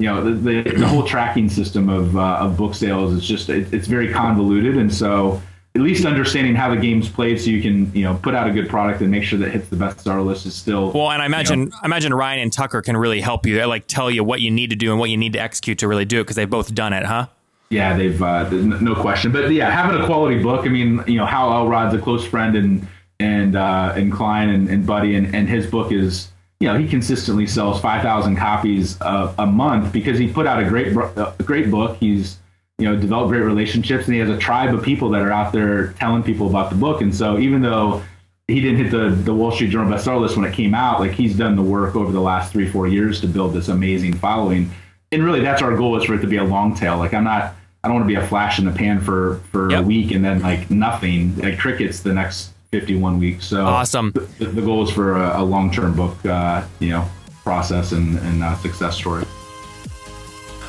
you 0.00 0.06
know 0.06 0.20
the, 0.24 0.62
the, 0.62 0.70
the 0.78 0.88
whole 0.88 1.04
tracking 1.04 1.48
system 1.48 1.88
of 1.88 2.16
uh, 2.16 2.38
of 2.40 2.56
book 2.56 2.74
sales 2.74 3.12
is 3.12 3.24
just 3.24 3.48
it, 3.50 3.72
it's 3.72 3.86
very 3.86 4.12
convoluted, 4.12 4.76
and 4.76 4.92
so 4.92 5.40
at 5.74 5.80
least 5.80 6.04
understanding 6.04 6.54
how 6.54 6.68
the 6.74 6.80
game's 6.80 7.08
played, 7.08 7.40
so 7.40 7.48
you 7.48 7.62
can 7.62 7.94
you 7.94 8.02
know 8.04 8.18
put 8.22 8.34
out 8.34 8.46
a 8.46 8.50
good 8.50 8.68
product 8.68 9.00
and 9.00 9.10
make 9.10 9.24
sure 9.24 9.38
that 9.38 9.50
hits 9.50 9.68
the 9.68 9.76
best 9.76 9.98
bestseller 9.98 10.24
list 10.24 10.44
is 10.44 10.54
still 10.54 10.92
Well, 10.92 11.10
and 11.10 11.22
I 11.22 11.26
imagine 11.26 11.60
you 11.60 11.66
know, 11.66 11.76
I 11.82 11.86
imagine 11.86 12.12
Ryan 12.12 12.40
and 12.40 12.52
Tucker 12.52 12.82
can 12.82 12.96
really 12.96 13.20
help 13.20 13.46
you. 13.46 13.54
They 13.54 13.64
like 13.64 13.86
tell 13.86 14.10
you 14.10 14.22
what 14.22 14.40
you 14.40 14.50
need 14.50 14.70
to 14.70 14.76
do 14.76 14.90
and 14.90 15.00
what 15.00 15.08
you 15.08 15.16
need 15.16 15.32
to 15.32 15.40
execute 15.40 15.78
to 15.78 15.88
really 15.88 16.04
do 16.04 16.20
it 16.20 16.24
because 16.24 16.36
they've 16.36 16.48
both 16.48 16.74
done 16.74 16.92
it, 16.92 17.04
huh? 17.04 17.26
Yeah, 17.70 17.96
they've 17.96 18.22
uh, 18.22 18.50
no 18.50 18.94
question. 18.94 19.32
But 19.32 19.50
yeah, 19.50 19.70
having 19.70 19.98
a 19.98 20.04
quality 20.04 20.42
book. 20.42 20.66
I 20.66 20.68
mean, 20.68 21.02
you 21.06 21.16
know, 21.16 21.24
Hal 21.24 21.50
Elrod's 21.50 21.94
a 21.94 21.98
close 21.98 22.26
friend 22.26 22.54
and 22.54 22.86
and 23.18 23.56
uh, 23.56 23.94
and 23.96 24.12
Klein 24.12 24.50
and, 24.50 24.68
and 24.68 24.86
Buddy, 24.86 25.14
and, 25.14 25.34
and 25.34 25.48
his 25.48 25.66
book 25.66 25.90
is 25.90 26.28
you 26.60 26.68
know 26.68 26.76
he 26.76 26.86
consistently 26.86 27.46
sells 27.46 27.80
five 27.80 28.02
thousand 28.02 28.36
copies 28.36 29.00
a, 29.00 29.34
a 29.38 29.46
month 29.46 29.90
because 29.90 30.18
he 30.18 30.30
put 30.30 30.46
out 30.46 30.62
a 30.62 30.68
great 30.68 30.94
a 30.94 31.34
great 31.42 31.70
book. 31.70 31.96
He's 31.98 32.36
you 32.78 32.86
know 32.86 32.96
develop 32.96 33.28
great 33.28 33.40
relationships 33.40 34.06
and 34.06 34.14
he 34.14 34.20
has 34.20 34.30
a 34.30 34.38
tribe 34.38 34.74
of 34.74 34.82
people 34.82 35.10
that 35.10 35.22
are 35.22 35.32
out 35.32 35.52
there 35.52 35.92
telling 35.94 36.22
people 36.22 36.48
about 36.48 36.70
the 36.70 36.76
book. 36.76 37.00
And 37.00 37.14
so 37.14 37.38
even 37.38 37.62
though 37.62 38.02
he 38.48 38.60
didn't 38.60 38.84
hit 38.84 38.90
the, 38.90 39.10
the 39.10 39.32
Wall 39.32 39.52
Street 39.52 39.70
Journal 39.70 39.92
bestseller 39.92 40.20
list 40.20 40.36
when 40.36 40.44
it 40.44 40.52
came 40.54 40.74
out. 40.74 41.00
Like 41.00 41.12
he's 41.12 41.36
done 41.36 41.56
the 41.56 41.62
work 41.62 41.94
over 41.96 42.12
the 42.12 42.20
last 42.20 42.52
three, 42.52 42.68
four 42.68 42.86
years 42.88 43.20
to 43.20 43.26
build 43.26 43.54
this 43.54 43.68
amazing 43.68 44.14
following. 44.14 44.70
And 45.10 45.24
really 45.24 45.40
that's 45.40 45.62
our 45.62 45.76
goal 45.76 45.96
is 45.96 46.04
for 46.04 46.14
it 46.14 46.20
to 46.20 46.26
be 46.26 46.38
a 46.38 46.44
long 46.44 46.74
tail. 46.74 46.98
Like 46.98 47.14
I'm 47.14 47.24
not, 47.24 47.54
I 47.84 47.88
don't 47.88 47.96
want 47.96 48.04
to 48.08 48.14
be 48.14 48.20
a 48.20 48.26
flash 48.26 48.58
in 48.58 48.64
the 48.64 48.72
pan 48.72 49.00
for, 49.00 49.40
for 49.52 49.70
Yep. 49.70 49.80
a 49.80 49.86
week 49.86 50.10
and 50.12 50.24
then 50.24 50.40
like 50.40 50.70
nothing, 50.70 51.36
like 51.38 51.58
crickets 51.58 52.00
the 52.00 52.12
next 52.12 52.52
51 52.72 53.18
weeks. 53.18 53.46
So 53.46 53.64
Awesome. 53.64 54.12
The, 54.12 54.46
the 54.46 54.62
goal 54.62 54.82
is 54.82 54.90
for 54.90 55.16
a, 55.16 55.40
a 55.40 55.44
long-term 55.44 55.94
book, 55.94 56.24
uh, 56.26 56.64
you 56.80 56.90
know, 56.90 57.08
process 57.44 57.92
and, 57.92 58.18
and 58.18 58.42
uh, 58.42 58.56
success 58.56 58.96
story. 58.96 59.24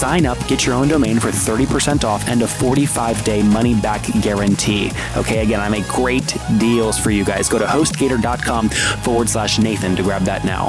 sign 0.00 0.24
up, 0.26 0.38
get 0.48 0.64
your 0.64 0.74
own 0.74 0.88
domain 0.88 1.20
for 1.20 1.28
30% 1.28 2.04
off 2.04 2.26
and 2.28 2.42
a 2.42 2.48
45 2.48 3.22
day 3.22 3.42
money 3.42 3.74
back 3.74 4.02
guarantee. 4.22 4.90
Okay, 5.16 5.42
again, 5.42 5.60
I 5.60 5.68
make 5.68 5.86
great 5.88 6.36
deals 6.58 6.98
for 6.98 7.10
you 7.10 7.24
guys. 7.24 7.48
Go 7.48 7.58
to 7.58 7.66
hostgator.com 7.66 8.68
forward 8.70 9.28
slash 9.28 9.58
Nathan 9.58 9.94
to 9.96 10.02
grab 10.02 10.22
that 10.22 10.44
now. 10.44 10.68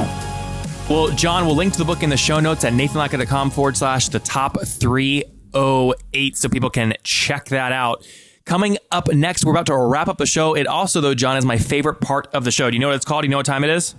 Well, 0.89 1.07
John, 1.09 1.45
we'll 1.45 1.55
link 1.55 1.71
to 1.73 1.79
the 1.79 1.85
book 1.85 2.03
in 2.03 2.09
the 2.09 2.17
show 2.17 2.39
notes 2.41 2.65
at 2.65 2.73
nathanlatka.com 2.73 3.51
forward 3.51 3.77
slash 3.77 4.09
the 4.09 4.19
top 4.19 4.59
308 4.65 6.37
so 6.37 6.49
people 6.49 6.69
can 6.69 6.93
check 7.03 7.45
that 7.45 7.71
out. 7.71 8.05
Coming 8.45 8.77
up 8.91 9.07
next, 9.13 9.45
we're 9.45 9.51
about 9.51 9.67
to 9.67 9.77
wrap 9.77 10.07
up 10.09 10.17
the 10.17 10.25
show. 10.25 10.53
It 10.55 10.67
also, 10.67 10.99
though, 10.99 11.13
John, 11.13 11.37
is 11.37 11.45
my 11.45 11.57
favorite 11.57 12.01
part 12.01 12.27
of 12.33 12.43
the 12.43 12.51
show. 12.51 12.69
Do 12.69 12.75
you 12.75 12.81
know 12.81 12.87
what 12.87 12.95
it's 12.97 13.05
called? 13.05 13.21
Do 13.21 13.27
you 13.27 13.31
know 13.31 13.37
what 13.37 13.45
time 13.45 13.63
it 13.63 13.69
is? 13.69 13.95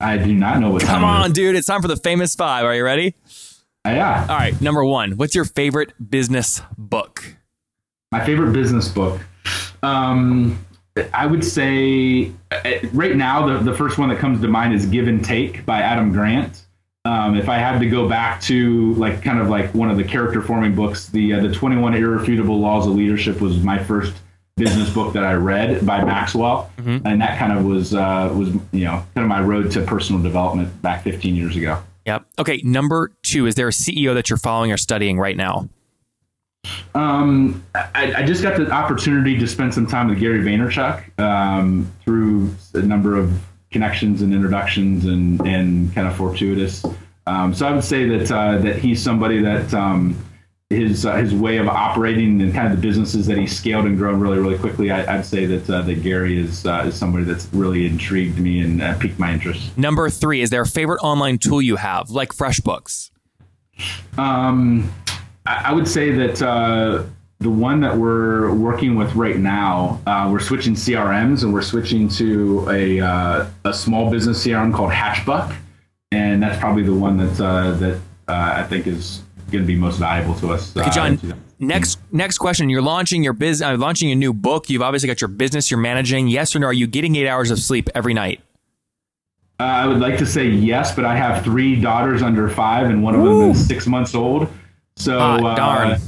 I 0.00 0.18
do 0.18 0.34
not 0.34 0.60
know 0.60 0.70
what 0.72 0.82
Come 0.82 1.00
time 1.00 1.02
it 1.02 1.20
on, 1.24 1.26
is. 1.30 1.32
dude. 1.32 1.56
It's 1.56 1.66
time 1.66 1.80
for 1.80 1.88
the 1.88 1.96
famous 1.96 2.34
five. 2.34 2.64
Are 2.66 2.74
you 2.74 2.84
ready? 2.84 3.14
Yeah. 3.94 4.26
All 4.28 4.36
right. 4.36 4.60
Number 4.60 4.84
one, 4.84 5.12
what's 5.12 5.34
your 5.34 5.44
favorite 5.44 5.92
business 6.10 6.62
book? 6.76 7.36
My 8.12 8.24
favorite 8.24 8.52
business 8.52 8.88
book. 8.88 9.20
Um, 9.82 10.64
I 11.12 11.26
would 11.26 11.44
say 11.44 12.32
uh, 12.50 12.60
right 12.92 13.16
now 13.16 13.46
the, 13.46 13.58
the 13.58 13.74
first 13.76 13.98
one 13.98 14.08
that 14.08 14.18
comes 14.18 14.40
to 14.40 14.48
mind 14.48 14.74
is 14.74 14.86
Give 14.86 15.08
and 15.08 15.24
Take 15.24 15.66
by 15.66 15.80
Adam 15.80 16.12
Grant. 16.12 16.62
Um, 17.04 17.36
if 17.36 17.48
I 17.48 17.58
had 17.58 17.78
to 17.78 17.88
go 17.88 18.08
back 18.08 18.40
to 18.42 18.94
like 18.94 19.22
kind 19.22 19.38
of 19.38 19.48
like 19.48 19.72
one 19.74 19.90
of 19.90 19.96
the 19.96 20.04
character 20.04 20.42
forming 20.42 20.74
books, 20.74 21.06
the 21.08 21.34
uh, 21.34 21.40
the 21.40 21.52
21 21.52 21.94
Irrefutable 21.94 22.58
Laws 22.58 22.86
of 22.86 22.94
Leadership 22.94 23.40
was 23.40 23.58
my 23.62 23.78
first 23.82 24.14
business 24.56 24.88
book 24.90 25.12
that 25.12 25.22
I 25.22 25.34
read 25.34 25.84
by 25.86 26.02
Maxwell, 26.02 26.70
and 27.04 27.20
that 27.20 27.38
kind 27.38 27.52
of 27.56 27.64
was 27.64 27.94
uh, 27.94 28.32
was 28.34 28.48
you 28.72 28.84
know 28.84 29.04
kind 29.14 29.24
of 29.24 29.28
my 29.28 29.40
road 29.40 29.70
to 29.72 29.82
personal 29.82 30.20
development 30.22 30.80
back 30.82 31.02
15 31.04 31.36
years 31.36 31.56
ago. 31.56 31.80
Yep. 32.06 32.24
Okay. 32.38 32.60
Number 32.64 33.10
two, 33.22 33.46
is 33.46 33.56
there 33.56 33.68
a 33.68 33.72
CEO 33.72 34.14
that 34.14 34.30
you're 34.30 34.36
following 34.38 34.72
or 34.72 34.76
studying 34.76 35.18
right 35.18 35.36
now? 35.36 35.68
Um, 36.94 37.64
I, 37.74 38.14
I 38.16 38.22
just 38.24 38.42
got 38.42 38.56
the 38.56 38.70
opportunity 38.70 39.38
to 39.38 39.46
spend 39.46 39.74
some 39.74 39.86
time 39.86 40.08
with 40.08 40.18
Gary 40.18 40.40
Vaynerchuk 40.40 41.18
um, 41.20 41.92
through 42.04 42.54
a 42.74 42.82
number 42.82 43.16
of 43.16 43.40
connections 43.70 44.22
and 44.22 44.32
introductions 44.32 45.04
and, 45.04 45.40
and 45.46 45.94
kind 45.94 46.08
of 46.08 46.16
fortuitous. 46.16 46.84
Um, 47.26 47.54
so 47.54 47.66
I 47.66 47.72
would 47.72 47.84
say 47.84 48.08
that 48.08 48.30
uh, 48.30 48.58
that 48.58 48.78
he's 48.78 49.02
somebody 49.02 49.42
that 49.42 49.74
um, 49.74 50.16
his 50.70 51.06
uh, 51.06 51.16
his 51.16 51.32
way 51.32 51.58
of 51.58 51.68
operating 51.68 52.40
and 52.42 52.52
kind 52.52 52.72
of 52.72 52.80
the 52.80 52.86
businesses 52.86 53.26
that 53.26 53.38
he 53.38 53.46
scaled 53.46 53.84
and 53.84 53.96
grown 53.96 54.18
really 54.18 54.38
really 54.38 54.58
quickly. 54.58 54.90
I, 54.90 55.16
I'd 55.16 55.24
say 55.24 55.46
that 55.46 55.70
uh, 55.70 55.82
that 55.82 56.02
Gary 56.02 56.38
is 56.38 56.66
uh, 56.66 56.84
is 56.86 56.96
somebody 56.96 57.24
that's 57.24 57.48
really 57.52 57.86
intrigued 57.86 58.38
me 58.38 58.60
and 58.60 58.82
uh, 58.82 58.98
piqued 58.98 59.18
my 59.18 59.32
interest. 59.32 59.76
Number 59.78 60.10
three, 60.10 60.42
is 60.42 60.50
there 60.50 60.62
a 60.62 60.66
favorite 60.66 61.00
online 61.02 61.38
tool 61.38 61.62
you 61.62 61.76
have, 61.76 62.10
like 62.10 62.30
FreshBooks? 62.30 63.10
Um, 64.18 64.92
I, 65.46 65.66
I 65.66 65.72
would 65.72 65.86
say 65.86 66.10
that 66.12 66.42
uh, 66.42 67.04
the 67.38 67.50
one 67.50 67.80
that 67.80 67.96
we're 67.96 68.52
working 68.54 68.96
with 68.96 69.14
right 69.14 69.36
now, 69.36 70.00
uh, 70.06 70.28
we're 70.32 70.40
switching 70.40 70.74
CRMs 70.74 71.44
and 71.44 71.52
we're 71.52 71.62
switching 71.62 72.08
to 72.08 72.68
a 72.70 73.00
uh, 73.00 73.46
a 73.64 73.72
small 73.72 74.10
business 74.10 74.44
CRM 74.44 74.74
called 74.74 74.92
Hatchbuck, 74.92 75.54
and 76.10 76.42
that's 76.42 76.58
probably 76.58 76.82
the 76.82 76.94
one 76.94 77.18
that 77.18 77.40
uh, 77.40 77.72
that 77.72 78.00
uh, 78.26 78.54
I 78.56 78.62
think 78.64 78.88
is 78.88 79.22
going 79.50 79.62
to 79.64 79.66
be 79.66 79.76
most 79.76 79.98
valuable 79.98 80.34
to 80.36 80.52
us. 80.52 80.76
Okay, 80.76 80.88
uh, 80.88 80.92
John. 80.92 81.18
to- 81.18 81.36
Next, 81.58 81.98
next 82.12 82.36
question. 82.36 82.68
You're 82.68 82.82
launching 82.82 83.24
your 83.24 83.32
business, 83.32 83.66
uh, 83.66 83.76
launching 83.78 84.10
a 84.10 84.14
new 84.14 84.34
book. 84.34 84.68
You've 84.68 84.82
obviously 84.82 85.06
got 85.06 85.22
your 85.22 85.28
business 85.28 85.70
you're 85.70 85.80
managing. 85.80 86.28
Yes 86.28 86.54
or 86.54 86.58
no? 86.58 86.66
Are 86.66 86.72
you 86.72 86.86
getting 86.86 87.16
eight 87.16 87.26
hours 87.28 87.50
of 87.50 87.58
sleep 87.58 87.88
every 87.94 88.12
night? 88.12 88.40
Uh, 89.58 89.62
I 89.62 89.86
would 89.86 89.98
like 90.00 90.18
to 90.18 90.26
say 90.26 90.46
yes, 90.48 90.94
but 90.94 91.06
I 91.06 91.16
have 91.16 91.42
three 91.42 91.80
daughters 91.80 92.20
under 92.20 92.48
five, 92.50 92.90
and 92.90 93.02
one 93.02 93.14
of 93.14 93.22
them 93.24 93.50
is 93.52 93.66
six 93.66 93.86
months 93.86 94.14
old. 94.14 94.48
So 94.96 95.18
Ah, 95.18 95.36
uh, 95.38 95.54
darn. 95.56 96.00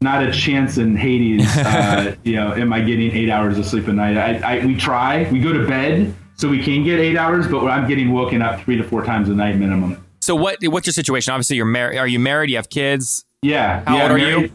not 0.00 0.24
a 0.24 0.32
chance 0.32 0.76
in 0.78 0.96
Hades. 0.96 1.46
Uh, 1.56 2.14
you 2.24 2.34
know, 2.34 2.52
am 2.54 2.72
I 2.72 2.80
getting 2.80 3.12
eight 3.12 3.30
hours 3.30 3.58
of 3.58 3.66
sleep 3.66 3.86
a 3.86 3.92
night? 3.92 4.16
I, 4.16 4.56
I 4.60 4.66
we 4.66 4.74
try. 4.76 5.30
We 5.30 5.38
go 5.38 5.52
to 5.52 5.66
bed 5.68 6.12
so 6.34 6.48
we 6.48 6.60
can 6.62 6.82
get 6.82 6.98
eight 6.98 7.16
hours, 7.16 7.46
but 7.46 7.64
I'm 7.68 7.86
getting 7.88 8.12
woken 8.12 8.42
up 8.42 8.60
three 8.62 8.76
to 8.76 8.82
four 8.82 9.04
times 9.04 9.28
a 9.28 9.34
night 9.34 9.54
minimum. 9.56 10.04
So 10.26 10.34
what? 10.34 10.58
What's 10.60 10.88
your 10.88 10.92
situation? 10.92 11.32
Obviously, 11.32 11.54
you're 11.54 11.66
married. 11.66 11.98
Are 11.98 12.06
you 12.08 12.18
married? 12.18 12.50
You 12.50 12.56
have 12.56 12.68
kids. 12.68 13.24
Yeah. 13.42 13.84
How 13.86 13.96
yeah, 13.96 14.02
old 14.02 14.10
are 14.10 14.18
married- 14.18 14.42
you? 14.50 14.52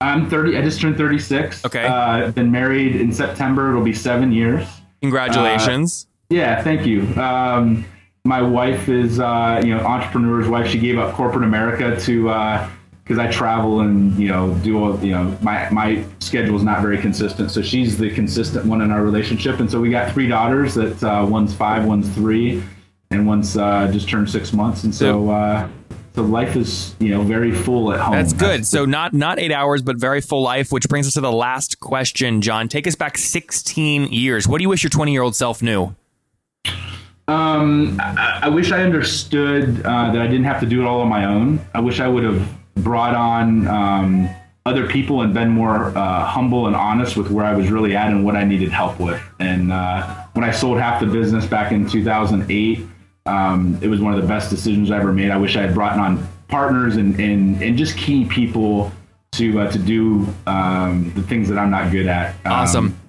I'm 0.00 0.28
30. 0.28 0.58
I 0.58 0.62
just 0.62 0.80
turned 0.80 0.96
36. 0.96 1.64
Okay. 1.64 1.84
Uh, 1.84 2.32
been 2.32 2.50
married 2.50 2.96
in 2.96 3.12
September. 3.12 3.70
It'll 3.70 3.84
be 3.84 3.92
seven 3.94 4.32
years. 4.32 4.66
Congratulations. 5.02 6.08
Yeah, 6.30 6.60
thank 6.62 6.84
you. 6.84 7.02
Um, 7.14 7.84
my 8.24 8.42
wife 8.42 8.88
is, 8.88 9.20
uh, 9.20 9.62
you 9.64 9.72
know, 9.72 9.84
entrepreneur's 9.84 10.48
wife. 10.48 10.66
She 10.68 10.80
gave 10.80 10.98
up 10.98 11.14
corporate 11.14 11.44
America 11.44 11.98
to 12.00 12.68
because 13.04 13.18
I 13.18 13.30
travel 13.30 13.80
and 13.80 14.18
you 14.18 14.28
know 14.28 14.52
do 14.64 14.82
all, 14.82 14.98
you 14.98 15.12
know 15.12 15.38
my 15.42 15.70
my 15.70 16.02
schedule 16.18 16.56
is 16.56 16.64
not 16.64 16.82
very 16.82 16.98
consistent. 16.98 17.52
So 17.52 17.62
she's 17.62 17.96
the 17.96 18.10
consistent 18.10 18.66
one 18.66 18.80
in 18.80 18.90
our 18.90 19.04
relationship, 19.04 19.60
and 19.60 19.70
so 19.70 19.80
we 19.80 19.90
got 19.90 20.10
three 20.12 20.26
daughters. 20.26 20.74
That 20.74 21.04
uh, 21.04 21.24
one's 21.24 21.54
five, 21.54 21.84
one's 21.84 22.08
three, 22.16 22.64
and 23.14 23.26
one's 23.26 23.56
uh, 23.56 23.90
just 23.92 24.08
turned 24.08 24.28
six 24.28 24.52
months. 24.52 24.84
And 24.84 24.94
so 24.94 25.30
uh, 25.30 25.68
so 26.14 26.22
life 26.22 26.56
is 26.56 26.94
you 26.98 27.10
know 27.10 27.22
very 27.22 27.52
full 27.52 27.92
at 27.92 28.00
home. 28.00 28.14
That's 28.14 28.32
good. 28.32 28.66
So 28.66 28.84
not 28.84 29.14
not 29.14 29.38
eight 29.38 29.52
hours, 29.52 29.82
but 29.82 29.96
very 29.96 30.20
full 30.20 30.42
life. 30.42 30.72
Which 30.72 30.88
brings 30.88 31.06
us 31.06 31.14
to 31.14 31.20
the 31.20 31.32
last 31.32 31.80
question, 31.80 32.40
John. 32.40 32.68
Take 32.68 32.86
us 32.86 32.94
back 32.94 33.16
16 33.18 34.12
years. 34.12 34.46
What 34.46 34.58
do 34.58 34.62
you 34.62 34.68
wish 34.68 34.82
your 34.82 34.90
20 34.90 35.12
year 35.12 35.22
old 35.22 35.34
self 35.34 35.62
knew? 35.62 35.94
Um, 37.26 37.98
I, 38.00 38.40
I 38.42 38.48
wish 38.50 38.70
I 38.70 38.82
understood 38.82 39.80
uh, 39.84 40.12
that 40.12 40.20
I 40.20 40.26
didn't 40.26 40.44
have 40.44 40.60
to 40.60 40.66
do 40.66 40.82
it 40.82 40.86
all 40.86 41.00
on 41.00 41.08
my 41.08 41.24
own. 41.24 41.58
I 41.72 41.80
wish 41.80 41.98
I 41.98 42.06
would 42.06 42.22
have 42.22 42.46
brought 42.76 43.14
on, 43.14 43.66
um, 43.66 44.28
other 44.66 44.86
people 44.86 45.20
and 45.20 45.34
been 45.34 45.50
more 45.50 45.96
uh, 45.96 46.24
humble 46.24 46.66
and 46.66 46.74
honest 46.74 47.18
with 47.18 47.30
where 47.30 47.44
I 47.44 47.54
was 47.54 47.70
really 47.70 47.94
at 47.94 48.08
and 48.08 48.24
what 48.24 48.34
I 48.34 48.44
needed 48.44 48.72
help 48.72 48.98
with. 48.98 49.22
And 49.38 49.70
uh, 49.70 50.24
when 50.32 50.42
I 50.42 50.50
sold 50.52 50.78
half 50.78 51.00
the 51.00 51.06
business 51.06 51.44
back 51.44 51.70
in 51.70 51.86
2008, 51.86 52.86
um, 53.26 53.78
it 53.80 53.88
was 53.88 54.00
one 54.00 54.14
of 54.14 54.20
the 54.20 54.28
best 54.28 54.50
decisions 54.50 54.90
I 54.90 54.98
ever 54.98 55.12
made. 55.12 55.30
I 55.30 55.36
wish 55.36 55.56
I 55.56 55.62
had 55.62 55.74
brought 55.74 55.98
on 55.98 56.26
partners 56.48 56.96
and, 56.96 57.18
and, 57.18 57.62
and 57.62 57.78
just 57.78 57.96
key 57.96 58.24
people 58.26 58.92
to 59.32 59.60
uh, 59.60 59.70
to 59.72 59.78
do 59.78 60.26
um, 60.46 61.12
the 61.14 61.22
things 61.22 61.48
that 61.48 61.58
I'm 61.58 61.70
not 61.70 61.90
good 61.90 62.06
at. 62.06 62.30
Um, 62.44 62.52
Awesome. 62.52 63.00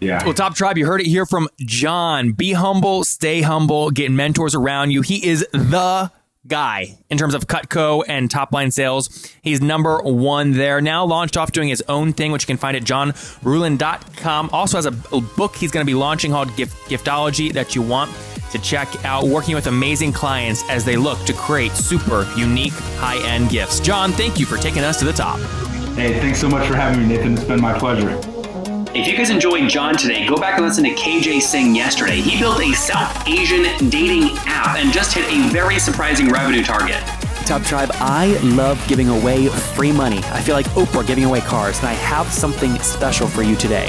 Yeah. 0.00 0.24
Well, 0.24 0.34
Top 0.34 0.54
Tribe, 0.54 0.76
you 0.78 0.86
heard 0.86 1.00
it 1.00 1.06
here 1.06 1.26
from 1.26 1.48
John. 1.60 2.32
Be 2.32 2.52
humble, 2.52 3.04
stay 3.04 3.40
humble, 3.40 3.90
get 3.90 4.10
mentors 4.10 4.54
around 4.54 4.90
you. 4.90 5.02
He 5.02 5.24
is 5.26 5.46
the 5.52 6.10
guy 6.46 6.98
in 7.08 7.18
terms 7.18 7.34
of 7.34 7.46
Cutco 7.46 8.02
and 8.08 8.30
top 8.30 8.52
line 8.52 8.70
sales. 8.72 9.32
He's 9.42 9.60
number 9.60 9.98
one 10.02 10.52
there. 10.52 10.80
Now 10.80 11.04
launched 11.04 11.36
off 11.36 11.52
doing 11.52 11.68
his 11.68 11.82
own 11.88 12.12
thing, 12.12 12.32
which 12.32 12.42
you 12.42 12.46
can 12.48 12.56
find 12.56 12.76
at 12.76 12.82
johnruhlin.com. 12.82 14.50
Also 14.52 14.76
has 14.78 14.86
a 14.86 14.90
book 14.90 15.54
he's 15.56 15.70
going 15.70 15.86
to 15.86 15.90
be 15.90 15.94
launching 15.94 16.32
called 16.32 16.54
Gift, 16.56 16.76
Giftology 16.88 17.52
that 17.52 17.74
you 17.74 17.82
want 17.82 18.10
to 18.52 18.58
check 18.58 19.04
out, 19.04 19.24
working 19.24 19.54
with 19.54 19.66
amazing 19.66 20.12
clients 20.12 20.62
as 20.68 20.84
they 20.84 20.96
look 20.96 21.18
to 21.24 21.32
create 21.32 21.72
super 21.72 22.30
unique 22.36 22.72
high 22.98 23.18
end 23.26 23.50
gifts. 23.50 23.80
John, 23.80 24.12
thank 24.12 24.38
you 24.38 24.46
for 24.46 24.56
taking 24.56 24.84
us 24.84 24.98
to 25.00 25.04
the 25.04 25.12
top. 25.12 25.40
Hey, 25.96 26.20
thanks 26.20 26.40
so 26.40 26.48
much 26.48 26.66
for 26.68 26.76
having 26.76 27.06
me, 27.06 27.14
Nathan. 27.14 27.34
It's 27.34 27.44
been 27.44 27.60
my 27.60 27.78
pleasure. 27.78 28.18
If 28.94 29.06
you 29.06 29.16
guys 29.16 29.30
enjoyed 29.30 29.70
John 29.70 29.96
today, 29.96 30.26
go 30.26 30.36
back 30.36 30.58
and 30.58 30.66
listen 30.66 30.84
to 30.84 30.90
KJ 30.90 31.40
Singh 31.40 31.74
yesterday. 31.74 32.20
He 32.20 32.38
built 32.38 32.60
a 32.60 32.72
South 32.72 33.26
Asian 33.26 33.88
dating 33.88 34.36
app 34.44 34.76
and 34.76 34.92
just 34.92 35.14
hit 35.14 35.24
a 35.32 35.48
very 35.50 35.78
surprising 35.78 36.30
revenue 36.30 36.62
target. 36.62 37.02
Top 37.46 37.62
Tribe, 37.62 37.90
I 37.94 38.38
love 38.42 38.82
giving 38.88 39.08
away 39.08 39.48
free 39.48 39.92
money. 39.92 40.18
I 40.24 40.40
feel 40.42 40.54
like 40.54 40.66
Oprah 40.66 41.06
giving 41.06 41.24
away 41.24 41.40
cars, 41.40 41.78
and 41.78 41.88
I 41.88 41.94
have 41.94 42.30
something 42.30 42.78
special 42.80 43.26
for 43.26 43.42
you 43.42 43.56
today. 43.56 43.88